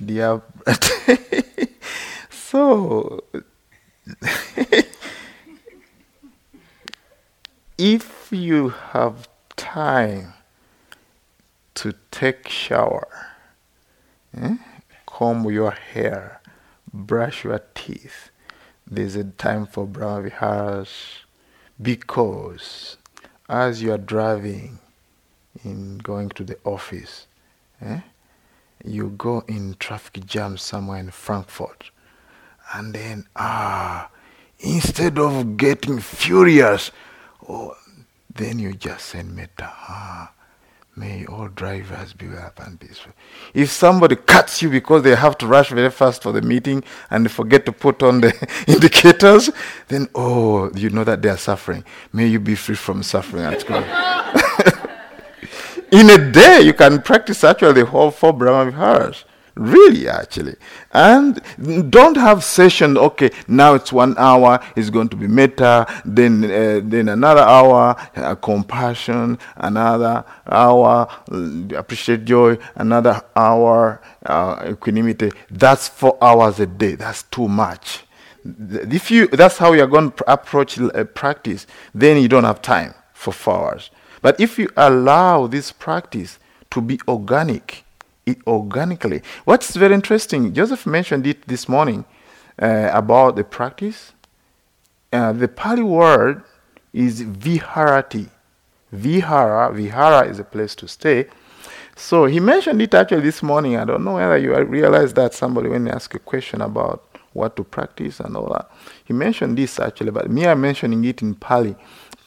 Do 0.03 0.14
you 0.14 0.20
have. 0.20 0.43
so. 2.31 3.25
if 7.77 8.29
you 8.31 8.68
have 8.68 9.29
time 9.57 10.35
to 11.75 11.95
take 12.11 12.49
shower, 12.49 13.09
eh, 14.37 14.57
comb 15.07 15.51
your 15.51 15.72
hair, 15.72 16.41
brush 16.93 17.45
your 17.45 17.61
teeth, 17.75 18.31
there's 18.87 19.16
a 19.16 19.25
time 19.25 19.66
for 19.66 19.87
Brahma 19.87 20.29
Viharas 20.29 21.25
because 21.81 22.97
as 23.49 23.83
you 23.83 23.93
are 23.93 23.99
driving 23.99 24.79
in 25.64 25.99
going 25.99 26.29
to 26.31 26.45
the 26.45 26.59
office, 26.64 27.27
eh, 27.81 28.01
you 28.85 29.11
go 29.11 29.43
in 29.49 29.77
traffic 29.79 30.27
jam 30.27 30.57
somewhere 30.59 30.99
in 30.99 31.11
Frankfurt, 31.11 31.91
and 32.75 32.95
then 32.95 33.27
ah, 33.37 34.11
instead 34.59 35.18
of 35.18 35.57
getting 35.57 35.99
furious, 36.01 36.91
oh, 37.49 37.75
then 38.33 38.59
you 38.59 38.75
just 38.75 39.07
send 39.07 39.35
metta. 39.35 39.70
Ah, 39.72 40.33
may 40.97 41.24
all 41.26 41.49
drivers 41.49 42.12
be 42.12 42.28
well 42.28 42.53
and 42.59 42.78
peaceful. 42.78 43.12
If 43.53 43.70
somebody 43.70 44.16
cuts 44.16 44.62
you 44.62 44.70
because 44.70 45.03
they 45.03 45.14
have 45.14 45.36
to 45.38 45.47
rush 45.47 45.70
very 45.70 45.90
fast 45.90 46.22
for 46.22 46.32
the 46.32 46.42
meeting 46.42 46.84
and 47.11 47.30
forget 47.30 47.66
to 47.66 47.72
put 47.72 48.03
on 48.03 48.20
the 48.20 48.64
indicators, 48.66 49.51
then 49.88 50.09
oh, 50.14 50.70
you 50.74 50.90
know 50.90 51.05
that 51.05 51.22
they 51.22 51.28
are 51.28 51.36
suffering. 51.36 51.84
May 52.12 52.28
you 52.28 52.40
be 52.40 52.55
free 52.55 52.76
from 52.76 53.03
suffering 53.03 53.45
at 53.45 53.66
God. 53.66 53.84
in 55.92 56.11
a 56.11 56.30
day 56.30 56.62
you 56.62 56.72
can 56.72 57.03
practice 57.03 57.45
actually 57.45 57.72
the 57.72 57.86
whole 57.86 58.11
four 58.11 58.32
Brahma 58.32 58.70
Viharas. 58.70 59.24
Really, 59.57 60.09
actually. 60.09 60.57
And 60.92 61.40
don't 61.90 62.16
have 62.16 62.42
session, 62.42 62.98
okay, 62.98 63.30
now 63.46 63.74
it's 63.74 63.92
one 63.92 64.16
hour, 64.18 64.59
it's 64.74 64.90
going 64.90 65.09
to 65.11 65.16
be 65.16 65.28
metta, 65.28 65.86
then, 66.05 66.44
uh, 66.44 66.80
then 66.82 67.09
another 67.09 67.42
hour, 67.42 67.94
uh, 68.16 68.34
compassion, 68.34 69.38
another 69.57 70.24
hour, 70.48 71.09
uh, 71.30 71.76
appreciate 71.76 72.24
joy, 72.24 72.59
another 72.74 73.22
hour, 73.36 74.02
uh, 74.26 74.70
equanimity. 74.70 75.30
That's 75.50 75.86
four 75.86 76.18
hours 76.20 76.59
a 76.59 76.66
day. 76.66 76.96
That's 76.96 77.22
too 77.22 77.46
much. 77.46 78.05
If 78.44 79.11
you, 79.12 79.28
that's 79.28 79.59
how 79.59 79.72
you're 79.72 79.86
going 79.86 80.11
to 80.12 80.32
approach 80.32 80.80
uh, 80.80 81.05
practice, 81.05 81.68
then 81.94 82.20
you 82.20 82.28
don't 82.28 82.44
have 82.44 82.61
time 82.61 82.92
for 83.12 83.32
four 83.32 83.68
hours. 83.70 83.90
But 84.20 84.40
if 84.40 84.59
you 84.59 84.68
allow 84.76 85.46
this 85.46 85.70
practice 85.70 86.40
to 86.72 86.80
be 86.80 86.98
organic, 87.07 87.84
organically. 88.47 89.22
What's 89.45 89.75
very 89.77 89.95
interesting, 89.95 90.53
Joseph 90.53 90.87
mentioned 90.87 91.27
it 91.27 91.47
this 91.47 91.68
morning 91.68 92.05
uh, 92.61 92.91
about 92.93 93.37
the 93.37 93.45
practice. 93.45 94.12
Uh, 95.12 95.33
the 95.33 95.49
Pali 95.49 95.83
word 95.83 96.43
is 96.93 97.22
viharati. 97.22 98.29
Vihara, 98.93 99.72
vihara 99.72 100.29
is 100.29 100.39
a 100.39 100.45
place 100.45 100.75
to 100.77 100.87
stay. 100.87 101.27
So 101.97 102.27
he 102.27 102.41
mentioned 102.41 102.81
it 102.83 102.95
actually 102.95 103.22
this 103.22 103.43
morning. 103.43 103.77
I 103.77 103.85
don't 103.85 104.05
know 104.05 104.14
whether 104.14 104.37
you 104.37 104.57
realized 104.64 105.16
that 105.16 105.35
somebody 105.35 105.68
when 105.68 105.85
they 105.85 105.91
ask 105.91 106.14
a 106.14 106.18
question 106.18 106.61
about 106.61 107.05
what 107.33 107.57
to 107.57 107.64
practice 107.64 108.20
and 108.20 108.37
all 108.37 108.49
that. 108.53 108.70
He 109.05 109.12
mentioned 109.12 109.59
this 109.59 109.79
actually, 109.79 110.11
but 110.11 110.31
me 110.31 110.47
I'm 110.47 110.61
mentioning 110.61 111.05
it 111.05 111.22
in 111.22 111.35
Pali. 111.35 111.77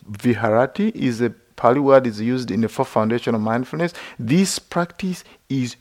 Viharati 0.10 0.94
is 0.96 1.22
a 1.22 1.34
Pali 1.58 1.80
word 1.80 2.06
is 2.08 2.22
used 2.22 2.52
in 2.52 2.62
the 2.62 2.70
four 2.70 2.86
foundation 2.86 3.34
of 3.36 3.42
mindfulness. 3.42 3.92
This 4.18 4.60
practice 4.60 5.24
is 5.50 5.76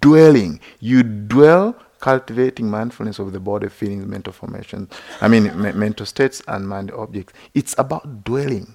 dwelling. 0.00 0.60
You 0.80 1.04
dwell 1.04 1.76
cultivating 2.00 2.68
mindfulness 2.68 3.18
of 3.20 3.32
the 3.32 3.38
body, 3.38 3.68
feelings, 3.68 4.06
mental 4.06 4.32
formation. 4.32 4.88
I 5.20 5.28
mean, 5.28 5.44
me- 5.60 5.72
mental 5.72 6.04
states 6.04 6.42
and 6.48 6.68
mind 6.68 6.90
objects. 6.90 7.32
It's 7.54 7.76
about 7.78 8.24
dwelling, 8.24 8.74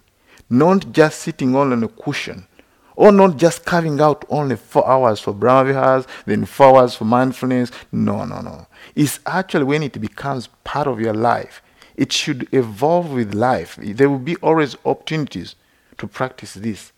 not 0.49 0.93
just 0.93 1.20
sitting 1.20 1.56
on 1.56 1.84
a 1.84 1.88
cushion, 1.89 2.47
or 2.95 3.12
not 3.12 3.36
just 3.36 3.66
carving 3.66 3.99
out 3.99 4.24
only 4.30 4.56
four 4.56 4.88
hours 4.88 5.20
for 5.20 5.34
Brahma 5.34 5.74
Viharas, 5.74 6.08
then 6.26 6.45
four 6.45 6.78
hours 6.80 6.95
for 6.95 7.03
mindfulness. 7.03 7.70
No, 7.91 8.24
no, 8.24 8.39
no. 8.39 8.68
It's 8.95 9.20
actually 9.26 9.66
when 9.66 9.84
it 9.84 9.99
becomes 9.99 10.47
part 10.64 10.88
of 10.88 11.01
your 11.01 11.14
life. 11.14 11.62
It 11.97 12.14
should 12.14 12.47
evolve 12.53 13.12
with 13.12 13.34
life. 13.34 13.78
There 13.82 14.10
will 14.10 14.20
be 14.20 14.38
always 14.38 14.78
opportunities 14.86 15.56
to 15.98 16.08
practice 16.08 16.54
this, 16.56 16.91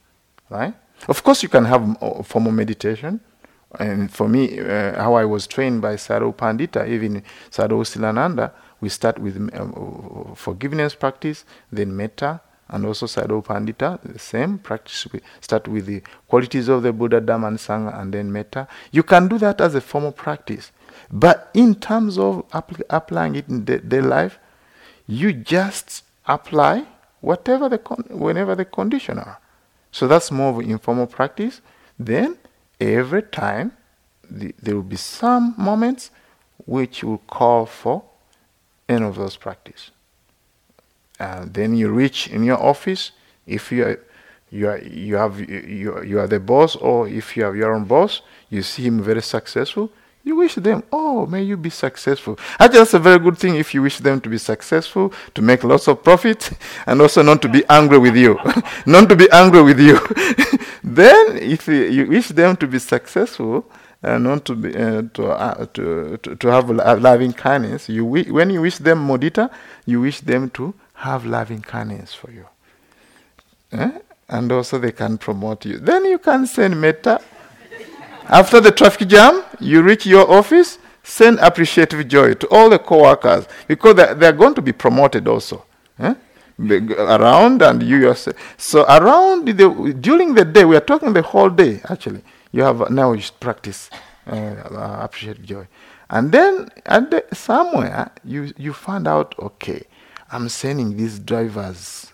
right? 0.50 0.74
Of 1.08 1.24
course, 1.24 1.44
you 1.44 1.50
can 1.50 1.66
have 1.66 1.98
formal 2.26 2.52
meditation. 2.52 3.20
And 3.80 4.10
for 4.12 4.28
me, 4.28 4.60
uh, 4.60 4.96
how 4.96 5.16
I 5.16 5.26
was 5.26 5.46
trained 5.46 5.82
by 5.82 5.96
Sayadaw 5.96 6.36
Pandita, 6.36 6.88
even 6.88 7.22
Sayadaw 7.52 7.84
Silananda, 7.86 8.52
we 8.80 8.90
start 8.90 9.20
with 9.20 9.36
um, 9.54 10.34
forgiveness 10.36 10.96
practice, 10.96 11.46
then 11.72 11.96
metta, 11.96 12.42
and 12.70 12.86
also 12.86 13.06
Sayadaw 13.06 13.46
Pandita, 13.46 14.00
the 14.04 14.20
same 14.20 14.58
practice. 14.58 15.08
We 15.12 15.20
start 15.42 15.68
with 15.68 15.86
the 15.86 16.02
qualities 16.28 16.70
of 16.70 16.84
the 16.84 16.94
Buddha, 16.94 17.22
Dhamma, 17.22 17.48
and 17.48 17.58
Sangha, 17.58 18.00
and 18.00 18.14
then 18.14 18.32
metta. 18.32 18.68
You 18.92 19.04
can 19.04 19.28
do 19.28 19.38
that 19.40 19.62
as 19.62 19.76
a 19.76 19.82
formal 19.82 20.12
practice. 20.12 20.72
But 21.12 21.50
in 21.54 21.76
terms 21.76 22.18
of 22.18 22.46
apply, 22.54 22.86
applying 22.90 23.36
it 23.36 23.48
in 23.48 23.66
daily 23.66 24.02
life, 24.02 24.40
you 25.08 25.34
just 25.34 26.04
apply 26.26 26.86
whatever 27.28 27.68
the 27.70 27.78
con- 27.78 28.08
whenever 28.10 28.56
the 28.56 28.66
condition 28.66 29.20
are. 29.20 29.38
So 29.92 30.08
that's 30.08 30.32
more 30.32 30.50
of 30.54 30.66
informal 30.66 31.08
practice. 31.08 31.62
Then 32.00 32.38
every 32.80 33.24
time 33.24 33.72
the, 34.30 34.54
there 34.62 34.76
will 34.76 34.92
be 34.98 35.02
some 35.20 35.54
moments 35.58 36.12
which 36.66 37.04
will 37.04 37.24
call 37.40 37.66
for 37.66 38.04
any 38.88 39.06
of 39.06 39.16
those 39.16 39.36
practice. 39.38 39.92
And 41.20 41.54
then 41.54 41.76
you 41.76 41.90
reach 41.90 42.28
in 42.28 42.44
your 42.44 42.62
office. 42.62 43.12
If 43.46 43.72
you 43.72 43.84
are, 43.86 44.00
you 44.50 44.70
are, 44.70 44.80
you 44.80 45.16
have 45.16 45.40
you, 45.40 46.04
you 46.04 46.20
are 46.20 46.28
the 46.28 46.40
boss, 46.40 46.76
or 46.76 47.08
if 47.08 47.36
you 47.36 47.44
have 47.44 47.56
your 47.56 47.74
own 47.74 47.86
boss, 47.86 48.22
you 48.50 48.62
see 48.62 48.84
him 48.84 49.02
very 49.02 49.22
successful. 49.22 49.90
You 50.28 50.36
wish 50.36 50.56
them, 50.56 50.84
oh, 50.92 51.26
may 51.26 51.42
you 51.42 51.56
be 51.56 51.70
successful. 51.70 52.38
Actually, 52.60 52.80
that's 52.80 52.94
a 52.94 53.00
very 53.00 53.18
good 53.18 53.38
thing 53.38 53.56
if 53.56 53.74
you 53.74 53.82
wish 53.82 54.00
them 54.00 54.20
to 54.20 54.28
be 54.28 54.38
successful, 54.38 55.14
to 55.36 55.42
make 55.42 55.64
lots 55.64 55.88
of 55.88 56.04
profit, 56.04 56.52
and 56.86 57.02
also 57.02 57.22
not 57.22 57.42
to 57.44 57.48
be 57.48 57.64
angry 57.70 57.98
with 57.98 58.18
you. 58.18 58.38
not 58.86 59.08
to 59.08 59.16
be 59.16 59.32
angry 59.32 59.64
with 59.64 59.80
you. 59.80 59.98
then, 60.84 61.38
if 61.38 61.70
you, 61.70 62.08
wish 62.08 62.28
them 62.28 62.58
to 62.58 62.68
be 62.68 62.78
successful, 62.78 63.72
and 64.04 64.26
not 64.26 64.44
to 64.44 64.56
be 64.56 64.76
uh, 64.76 65.04
to, 65.14 65.28
uh, 65.28 65.66
to, 65.68 66.18
to 66.18 66.36
to 66.36 66.48
have 66.50 66.70
loving 66.70 67.32
kindness. 67.32 67.88
You 67.88 68.04
wi- 68.04 68.30
when 68.30 68.50
you 68.50 68.60
wish 68.62 68.80
them 68.80 69.08
mudita, 69.08 69.50
you 69.86 70.02
wish 70.02 70.20
them 70.20 70.50
to 70.52 70.74
have 70.96 71.26
loving 71.26 71.62
kindness 71.62 72.14
for 72.14 72.32
you, 72.32 72.46
Eh? 73.72 73.92
and 74.28 74.52
also 74.52 74.78
they 74.78 74.92
can 74.92 75.18
promote 75.18 75.64
you. 75.66 75.78
Then 75.80 76.04
you 76.04 76.20
can 76.20 76.46
send 76.48 76.82
metta. 76.82 77.22
After 78.30 78.60
the 78.62 78.72
traffic 78.72 79.08
jam, 79.08 79.44
you 79.60 79.82
reach 79.82 80.06
your 80.06 80.30
office. 80.32 80.80
Send 81.04 81.40
appreciative 81.40 82.06
joy 82.08 82.34
to 82.34 82.48
all 82.50 82.70
the 82.70 82.78
co-workers 82.80 83.48
because 83.68 83.96
they 83.96 84.14
they 84.14 84.28
are 84.28 84.34
going 84.34 84.54
to 84.56 84.62
be 84.62 84.74
promoted 84.74 85.26
also. 85.28 85.64
eh? 86.00 86.14
Around 86.60 87.62
and 87.62 87.82
you 87.84 87.98
yourself. 87.98 88.36
So 88.58 88.84
around 88.84 89.46
the 89.48 89.96
during 90.00 90.34
the 90.34 90.44
day, 90.44 90.66
we 90.66 90.76
are 90.76 90.82
talking 90.82 91.14
the 91.14 91.22
whole 91.22 91.50
day 91.50 91.82
actually 91.90 92.24
you 92.52 92.64
have 92.64 92.90
now 92.90 93.14
you 93.14 93.24
practice 93.40 93.90
uh, 94.28 94.36
uh, 94.36 95.00
appreciate 95.02 95.42
joy 95.44 95.68
and 96.10 96.32
then 96.32 96.70
at 96.86 97.12
the, 97.12 97.24
somewhere 97.34 98.10
you 98.24 98.52
you 98.58 98.74
find 98.74 99.08
out 99.08 99.36
okay 99.40 99.84
i'm 100.32 100.48
sending 100.50 100.96
these 100.98 101.20
drivers 101.20 102.12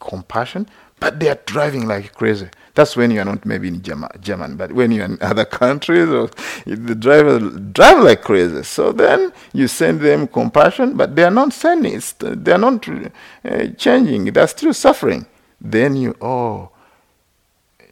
compassion 0.00 0.66
but 1.00 1.18
they 1.20 1.28
are 1.28 1.38
driving 1.46 1.86
like 1.86 2.14
crazy 2.14 2.48
that's 2.74 2.96
when 2.96 3.10
you 3.10 3.20
are 3.20 3.24
not 3.24 3.44
maybe 3.44 3.68
in 3.68 3.82
German, 3.82 4.56
but 4.56 4.72
when 4.72 4.90
you're 4.90 5.04
in 5.04 5.18
other 5.20 5.44
countries 5.44 6.08
or 6.08 6.28
the 6.66 6.94
drivers 6.94 7.60
drive 7.72 8.02
like 8.02 8.22
crazy 8.22 8.62
so 8.62 8.92
then 8.92 9.32
you 9.52 9.68
send 9.68 10.00
them 10.00 10.26
compassion 10.26 10.96
but 10.96 11.14
they 11.14 11.22
are 11.24 11.30
not 11.30 11.52
sending 11.52 12.00
they 12.18 12.52
are 12.52 12.58
not 12.58 12.88
uh, 12.88 13.66
changing 13.76 14.24
they're 14.26 14.48
still 14.48 14.74
suffering 14.74 15.26
then 15.60 15.94
you 15.96 16.16
oh 16.20 16.70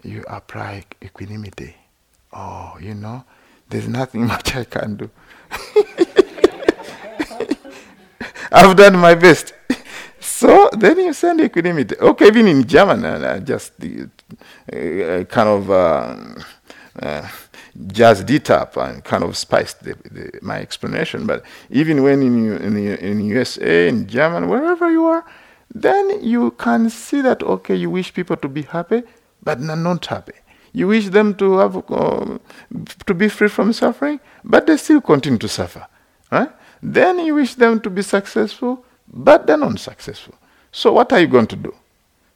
you 0.03 0.25
apply 0.27 0.85
equanimity. 1.03 1.77
Oh, 2.33 2.77
you 2.81 2.95
know, 2.95 3.25
there's 3.69 3.89
nothing 3.89 4.27
much 4.33 4.55
I 4.57 4.65
can 4.65 4.97
do. 4.97 5.11
I've 8.53 8.77
done 8.77 8.99
my 8.99 9.15
best. 9.15 9.55
So 10.25 10.69
then 10.73 10.99
you 10.99 11.13
send 11.13 11.41
equanimity. 11.41 11.97
Okay, 11.99 12.27
even 12.27 12.49
in 12.49 12.65
German, 12.67 13.05
uh, 13.05 13.11
uh, 13.11 13.39
just 13.41 13.73
kind 14.71 15.49
of 15.49 15.71
uh, 15.71 16.17
uh, 17.01 17.29
jazzed 17.87 18.31
it 18.31 18.51
up 18.51 18.77
and 18.77 19.03
kind 19.05 19.25
of 19.25 19.37
spiced 19.37 19.83
the, 19.85 19.95
the, 20.11 20.39
my 20.43 20.61
explanation. 20.61 21.27
But 21.27 21.45
even 21.71 22.03
when 22.03 22.23
in, 22.23 22.57
in, 22.63 22.77
in 22.77 23.21
USA, 23.25 23.89
in 23.89 24.07
German, 24.07 24.49
wherever 24.49 24.91
you 24.91 25.07
are, 25.07 25.25
then 25.75 26.23
you 26.23 26.51
can 26.53 26.91
see 26.91 27.23
that, 27.23 27.43
okay, 27.43 27.75
you 27.75 27.89
wish 27.91 28.13
people 28.13 28.37
to 28.37 28.49
be 28.49 28.63
happy, 28.63 29.03
but 29.43 29.61
not 29.61 30.05
happy. 30.07 30.35
You 30.73 30.89
wish 30.89 31.09
them 31.09 31.35
to 31.37 31.59
have 31.59 31.77
uh, 31.91 32.39
to 33.07 33.15
be 33.15 33.29
free 33.29 33.49
from 33.49 33.73
suffering, 33.73 34.21
but 34.43 34.67
they 34.67 34.77
still 34.77 35.01
continue 35.01 35.39
to 35.39 35.49
suffer. 35.49 35.87
Right? 36.31 36.51
Then 36.83 37.19
you 37.19 37.35
wish 37.35 37.55
them 37.55 37.81
to 37.81 37.91
be 37.91 38.03
successful, 38.03 38.85
but 39.07 39.47
they're 39.47 39.59
not 39.59 39.79
successful. 39.79 40.35
So 40.71 40.93
what 40.93 41.13
are 41.13 41.21
you 41.21 41.27
going 41.27 41.47
to 41.49 41.57
do? 41.57 41.75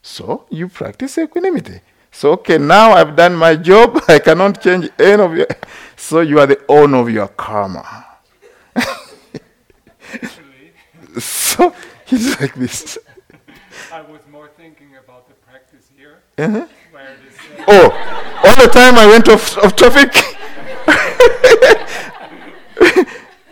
So 0.07 0.47
you 0.51 0.69
practice 0.69 1.19
equanimity. 1.19 1.81
So 2.13 2.31
okay, 2.39 2.59
now 2.59 2.93
I've 2.93 3.17
done 3.17 3.35
my 3.35 3.57
job. 3.57 4.01
I 4.09 4.21
cannot 4.21 4.63
change 4.63 4.89
any 5.01 5.21
of 5.23 5.35
your. 5.37 5.49
So 5.97 6.21
you 6.21 6.39
are 6.39 6.47
the 6.47 6.61
owner 6.69 6.99
of 6.99 7.11
your 7.11 7.29
karma. 7.29 8.07
So 11.19 11.73
he's 12.05 12.39
like 12.41 12.55
this. 12.55 12.99
I 13.91 14.03
was 14.03 14.21
more 14.31 14.49
thinking 14.57 14.97
about 15.03 15.27
the 15.29 15.35
practice 15.49 15.89
here, 15.97 16.19
Uh-huh. 16.39 16.67
where 16.93 17.09
it 17.15 17.19
is 17.27 17.35
said, 17.41 17.65
Oh, 17.67 17.91
all 18.45 18.57
the 18.65 18.69
time 18.71 18.95
I 18.97 19.07
went 19.07 19.27
off, 19.29 19.57
off 19.59 19.75
topic. 19.75 20.13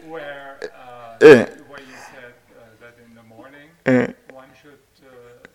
where, 0.06 0.58
uh, 0.76 1.16
Eh. 1.24 1.46
where 1.68 1.80
you 1.80 1.96
said 2.12 2.34
uh, 2.52 2.68
that 2.82 2.94
in 3.04 3.14
the 3.14 3.22
morning 3.34 3.68
Eh. 3.86 4.12
one 4.32 4.48
should 4.60 4.84
uh, 5.00 5.08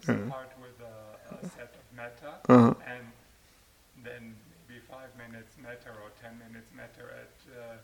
start 0.04 0.50
with 0.60 0.78
a, 0.82 1.36
a 1.36 1.38
set 1.56 1.72
of 1.78 1.86
metta 1.96 2.32
Uh-huh. 2.50 2.74
and 2.90 3.06
then 4.04 4.34
maybe 4.68 4.82
five 4.90 5.12
minutes 5.24 5.54
metta 5.62 5.90
or 6.02 6.10
ten 6.24 6.34
minutes 6.42 6.70
metta 6.76 7.06
at 7.24 7.36
uh, 7.54 7.78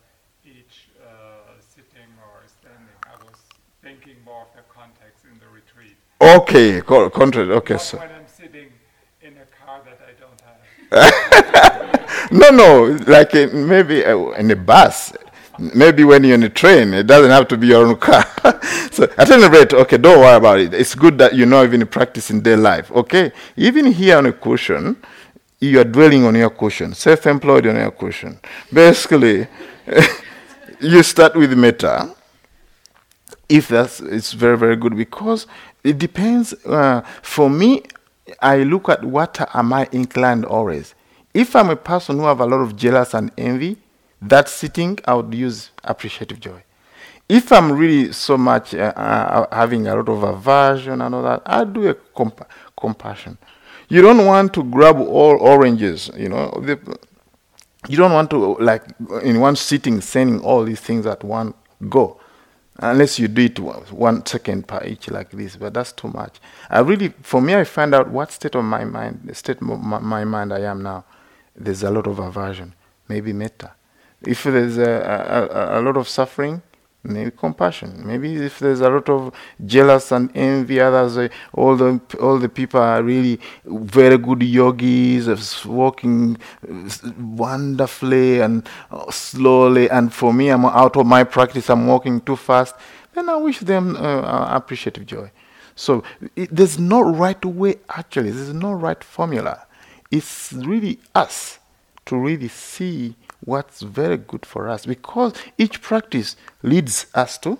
each 0.45 0.89
uh, 1.01 1.53
sitting 1.61 2.09
or 2.25 2.41
standing. 2.47 2.99
I 3.05 3.15
was 3.23 3.37
thinking 3.81 4.17
more 4.25 4.41
of 4.41 4.51
the 4.55 4.63
context 4.73 5.25
in 5.31 5.37
the 5.39 5.45
retreat. 5.53 5.97
Okay, 6.25 6.81
co- 6.81 7.09
contrary. 7.11 7.51
Okay, 7.51 7.77
so 7.77 7.97
when 7.99 8.09
I'm 8.09 8.25
sitting 8.25 8.69
in 9.21 9.33
a 9.37 9.45
car 9.45 9.79
that 9.85 9.99
I 10.01 10.13
don't 10.19 10.41
have. 12.01 12.31
no, 12.31 12.49
no, 12.49 12.97
like 13.05 13.35
in, 13.35 13.67
maybe 13.67 14.03
uh, 14.03 14.31
in 14.31 14.49
a 14.49 14.55
bus. 14.55 15.13
Maybe 15.59 16.03
when 16.03 16.23
you're 16.23 16.33
in 16.33 16.41
a 16.43 16.49
train, 16.49 16.95
it 16.95 17.05
doesn't 17.05 17.29
have 17.29 17.47
to 17.49 17.57
be 17.57 17.67
your 17.67 17.85
own 17.85 17.97
car. 17.97 18.25
so 18.91 19.03
at 19.17 19.29
any 19.29 19.47
rate, 19.47 19.71
okay, 19.73 19.97
don't 19.97 20.19
worry 20.19 20.35
about 20.35 20.59
it. 20.59 20.73
It's 20.73 20.95
good 20.95 21.19
that 21.19 21.35
you 21.35 21.45
know 21.45 21.63
even 21.63 21.85
practice 21.85 22.31
in 22.31 22.41
their 22.41 22.57
life. 22.57 22.91
Okay, 22.91 23.31
even 23.55 23.91
here 23.91 24.17
on 24.17 24.25
a 24.25 24.33
cushion, 24.33 24.97
you 25.59 25.79
are 25.79 25.83
dwelling 25.85 26.25
on 26.25 26.33
your 26.33 26.49
cushion, 26.49 26.95
self-employed 26.95 27.67
on 27.67 27.75
your 27.75 27.91
cushion. 27.91 28.39
Basically, 28.73 29.47
you 30.81 31.03
start 31.03 31.35
with 31.35 31.53
metta. 31.53 32.15
if 33.47 33.67
that's 33.67 33.99
it's 33.99 34.33
very 34.33 34.57
very 34.57 34.75
good 34.75 34.95
because 34.97 35.45
it 35.85 35.97
depends 35.99 36.53
uh, 36.65 37.01
for 37.21 37.49
me 37.49 37.83
i 38.41 38.57
look 38.63 38.89
at 38.89 39.03
what 39.03 39.39
am 39.53 39.71
i 39.73 39.87
inclined 39.91 40.43
always. 40.45 40.95
If 41.33 41.55
i'm 41.55 41.69
a 41.69 41.75
person 41.75 42.17
who 42.17 42.25
have 42.25 42.39
a 42.39 42.45
lot 42.45 42.57
of 42.61 42.75
jealous 42.75 43.13
and 43.13 43.31
envy 43.37 43.77
that 44.21 44.49
sitting 44.49 44.97
i 45.05 45.13
would 45.13 45.33
use 45.33 45.69
appreciative 45.83 46.39
joy. 46.39 46.63
If 47.29 47.51
i'm 47.51 47.71
really 47.71 48.11
so 48.13 48.37
much 48.37 48.73
uh, 48.73 48.93
uh, 48.95 49.45
having 49.55 49.87
a 49.87 49.95
lot 49.95 50.09
of 50.09 50.23
aversion 50.23 51.01
and 51.01 51.13
all 51.15 51.23
that 51.23 51.41
i 51.45 51.63
do 51.63 51.87
a 51.89 51.93
compa- 51.95 52.47
compassion. 52.79 53.37
You 53.87 54.01
don't 54.01 54.25
want 54.25 54.53
to 54.55 54.63
grab 54.63 54.99
all 54.99 55.37
oranges 55.39 56.09
you 56.17 56.29
know 56.29 56.49
the, 56.63 56.79
you 57.87 57.97
don't 57.97 58.13
want 58.13 58.31
to 58.31 58.55
like 58.57 58.83
in 59.21 59.39
one 59.39 59.55
sitting 59.55 60.01
sending 60.01 60.39
all 60.41 60.63
these 60.63 60.79
things 60.79 61.05
at 61.05 61.23
one 61.23 61.53
go 61.87 62.19
unless 62.79 63.19
you 63.19 63.27
do 63.27 63.45
it 63.45 63.59
one 63.91 64.25
second 64.25 64.67
per 64.67 64.83
each 64.85 65.09
like 65.09 65.31
this 65.31 65.55
but 65.55 65.73
that's 65.73 65.91
too 65.93 66.09
much. 66.09 66.39
I 66.69 66.79
really 66.79 67.09
for 67.21 67.41
me 67.41 67.55
i 67.55 67.63
find 67.63 67.95
out 67.95 68.09
what 68.09 68.31
state 68.31 68.55
of 68.55 68.63
my 68.65 68.83
mind 68.85 69.21
the 69.25 69.35
state 69.35 69.57
of 69.61 69.63
my, 69.63 70.23
mind 70.23 70.53
i 70.53 70.59
am 70.61 70.83
now. 70.83 71.05
There's 71.55 71.83
a 71.83 71.91
lot 71.91 72.07
of 72.07 72.19
aversion 72.19 72.73
maybe 73.07 73.33
metta. 73.33 73.71
If 74.21 74.43
there's 74.43 74.77
a, 74.77 75.49
a- 75.51 75.79
a 75.79 75.81
lot 75.81 75.97
of 75.97 76.07
suffering 76.07 76.61
maybe 77.05 77.31
compassion. 77.31 78.05
Maybe 78.05 78.35
if 78.35 78.59
there's 78.59 78.81
a 78.81 78.89
lot 78.89 79.09
of 79.09 79.33
jealous 79.65 80.11
and 80.11 80.29
envy 80.35 80.79
others 80.79 81.17
uh, 81.17 81.27
all 81.53 81.75
the 81.75 81.99
all 82.19 82.37
the 82.37 82.49
people 82.49 82.79
are 82.79 83.01
really 83.03 83.39
very 83.65 84.17
good 84.17 84.43
yogis 84.43 85.27
uh, 85.27 85.69
walking 85.69 86.37
uh, 86.69 86.89
wonderfully 87.19 88.41
and 88.41 88.67
uh, 88.91 89.09
slowly. 89.11 89.89
And 89.89 90.13
for 90.13 90.33
me 90.33 90.49
i'm 90.49 90.65
out 90.65 90.97
of 90.97 91.05
my 91.05 91.23
practice 91.23 91.69
i'm 91.69 91.87
walking 91.87 92.21
too 92.21 92.35
fast. 92.35 92.75
Then 93.13 93.29
i 93.29 93.35
wish 93.35 93.59
them 93.59 93.95
appreciative 93.95 95.05
joy. 95.05 95.31
So 95.75 96.03
it, 96.35 96.49
there's 96.55 96.79
no 96.79 97.01
right 97.01 97.43
way 97.45 97.75
actually. 97.89 98.31
There's 98.31 98.53
no 98.53 98.71
right 98.71 99.03
formula. 99.03 99.65
It's 100.11 100.53
really 100.53 100.99
us 101.13 101.59
to 102.05 102.17
really 102.17 102.47
see 102.47 103.15
what's 103.45 103.81
very 103.81 104.17
good 104.17 104.45
for 104.45 104.67
us 104.67 104.85
because 104.85 105.33
each 105.57 105.81
practice 105.81 106.35
leads 106.63 107.05
us 107.13 107.37
to 107.37 107.57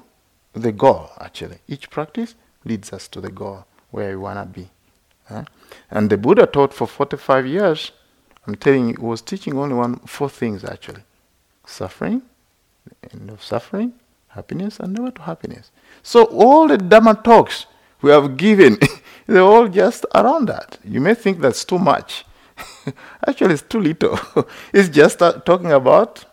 the 0.53 0.71
goal 0.71 1.11
actually. 1.19 1.59
Each 1.67 1.89
practice 1.89 2.35
leads 2.65 2.91
us 2.91 3.07
to 3.09 3.21
the 3.21 3.31
goal 3.31 3.65
where 3.91 4.09
we 4.09 4.15
want 4.17 4.39
to 4.39 4.59
be 4.59 4.69
huh? 5.29 5.45
and 5.91 6.09
the 6.09 6.17
buddha 6.17 6.45
taught 6.45 6.73
for 6.73 6.87
45 6.87 7.45
years 7.45 7.91
i'm 8.47 8.55
telling 8.55 8.89
you 8.89 8.95
he 8.95 9.01
was 9.01 9.21
teaching 9.21 9.57
only 9.57 9.75
one 9.75 9.97
four 9.99 10.29
things 10.29 10.63
actually. 10.63 11.03
Suffering 11.67 12.21
the 13.01 13.13
end 13.13 13.29
of 13.29 13.43
suffering 13.43 13.93
happiness 14.29 14.79
and 14.79 14.95
the 14.95 15.01
way 15.01 15.11
to 15.11 15.21
happiness. 15.21 15.71
So 16.03 16.25
all 16.25 16.67
the 16.67 16.77
dhamma 16.77 17.23
talks 17.23 17.65
we 18.01 18.11
have 18.11 18.37
given 18.37 18.77
they're 19.27 19.41
all 19.41 19.67
just 19.67 20.05
around 20.13 20.47
that. 20.47 20.77
You 20.83 21.01
may 21.01 21.15
think 21.15 21.39
that's 21.39 21.65
too 21.65 21.79
much 21.79 22.25
Actually, 23.27 23.55
it's 23.55 23.63
too 23.63 23.79
little. 23.81 24.19
it's 24.73 24.89
just 24.89 25.21
uh, 25.21 25.33
talking 25.33 25.71
about, 25.71 26.25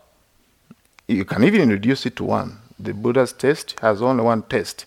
you 1.09 1.25
can 1.25 1.45
even 1.45 1.69
reduce 1.71 2.07
it 2.07 2.17
to 2.17 2.25
one. 2.25 2.59
The 2.79 2.95
Buddha's 2.95 3.33
test 3.33 3.79
has 3.81 4.03
only 4.03 4.25
one 4.25 4.43
test. 4.43 4.87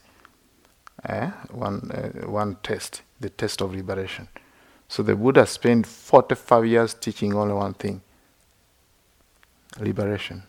eh, 1.08 1.32
one, 1.52 1.92
uh, 1.92 2.28
one 2.28 2.58
test, 2.64 3.02
the 3.20 3.30
test 3.30 3.62
of 3.62 3.76
liberation. 3.76 4.28
So 4.88 5.04
the 5.04 5.16
Buddha 5.16 5.46
spent 5.48 5.88
45 5.88 6.66
years 6.66 6.94
teaching 6.94 7.34
only 7.34 7.54
one 7.54 7.74
thing 7.74 8.02
liberation. 9.80 10.44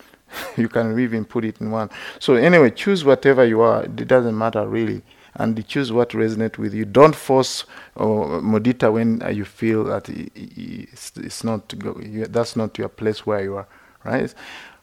you 0.56 0.68
can 0.68 0.98
even 0.98 1.24
put 1.24 1.44
it 1.44 1.60
in 1.60 1.70
one. 1.70 1.90
So, 2.18 2.34
anyway, 2.34 2.70
choose 2.70 3.04
whatever 3.04 3.44
you 3.44 3.60
are, 3.60 3.84
it 3.84 4.08
doesn't 4.08 4.36
matter 4.36 4.66
really. 4.66 5.02
And 5.34 5.56
you 5.56 5.64
choose 5.64 5.92
what 5.92 6.10
resonates 6.10 6.58
with 6.58 6.74
you. 6.74 6.84
Don't 6.84 7.14
force 7.16 7.64
uh, 7.96 8.04
mudita 8.04 8.92
when 8.92 9.22
uh, 9.22 9.28
you 9.28 9.44
feel 9.44 9.84
that 9.84 10.08
it's, 10.08 11.12
it's 11.16 11.42
not 11.42 11.72
you, 12.00 12.26
that's 12.26 12.54
not 12.54 12.76
your 12.76 12.88
place 12.88 13.24
where 13.24 13.42
you 13.42 13.56
are, 13.56 13.66
right? 14.04 14.34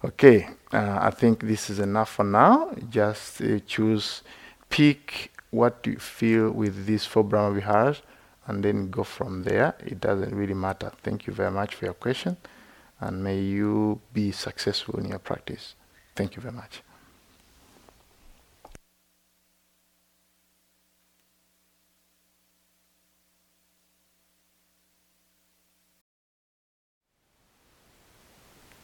Okay, 0.03 0.47
uh, 0.73 0.97
I 1.01 1.11
think 1.11 1.43
this 1.43 1.69
is 1.69 1.79
enough 1.79 2.09
for 2.09 2.23
now. 2.23 2.71
Just 2.89 3.41
uh, 3.41 3.59
choose, 3.67 4.23
pick 4.69 5.31
what 5.51 5.85
you 5.85 5.97
feel 5.97 6.51
with 6.51 6.85
these 6.85 7.05
four 7.05 7.23
Brahma 7.23 7.59
Viharas 7.59 8.01
and 8.47 8.63
then 8.63 8.89
go 8.89 9.03
from 9.03 9.43
there. 9.43 9.75
It 9.79 10.01
doesn't 10.01 10.33
really 10.33 10.53
matter. 10.53 10.91
Thank 11.03 11.27
you 11.27 11.33
very 11.33 11.51
much 11.51 11.75
for 11.75 11.85
your 11.85 11.93
question 11.93 12.37
and 12.99 13.23
may 13.23 13.39
you 13.39 14.01
be 14.13 14.31
successful 14.31 14.99
in 14.99 15.09
your 15.09 15.19
practice. 15.19 15.75
Thank 16.15 16.35
you 16.35 16.41
very 16.41 16.55
much. 16.55 16.81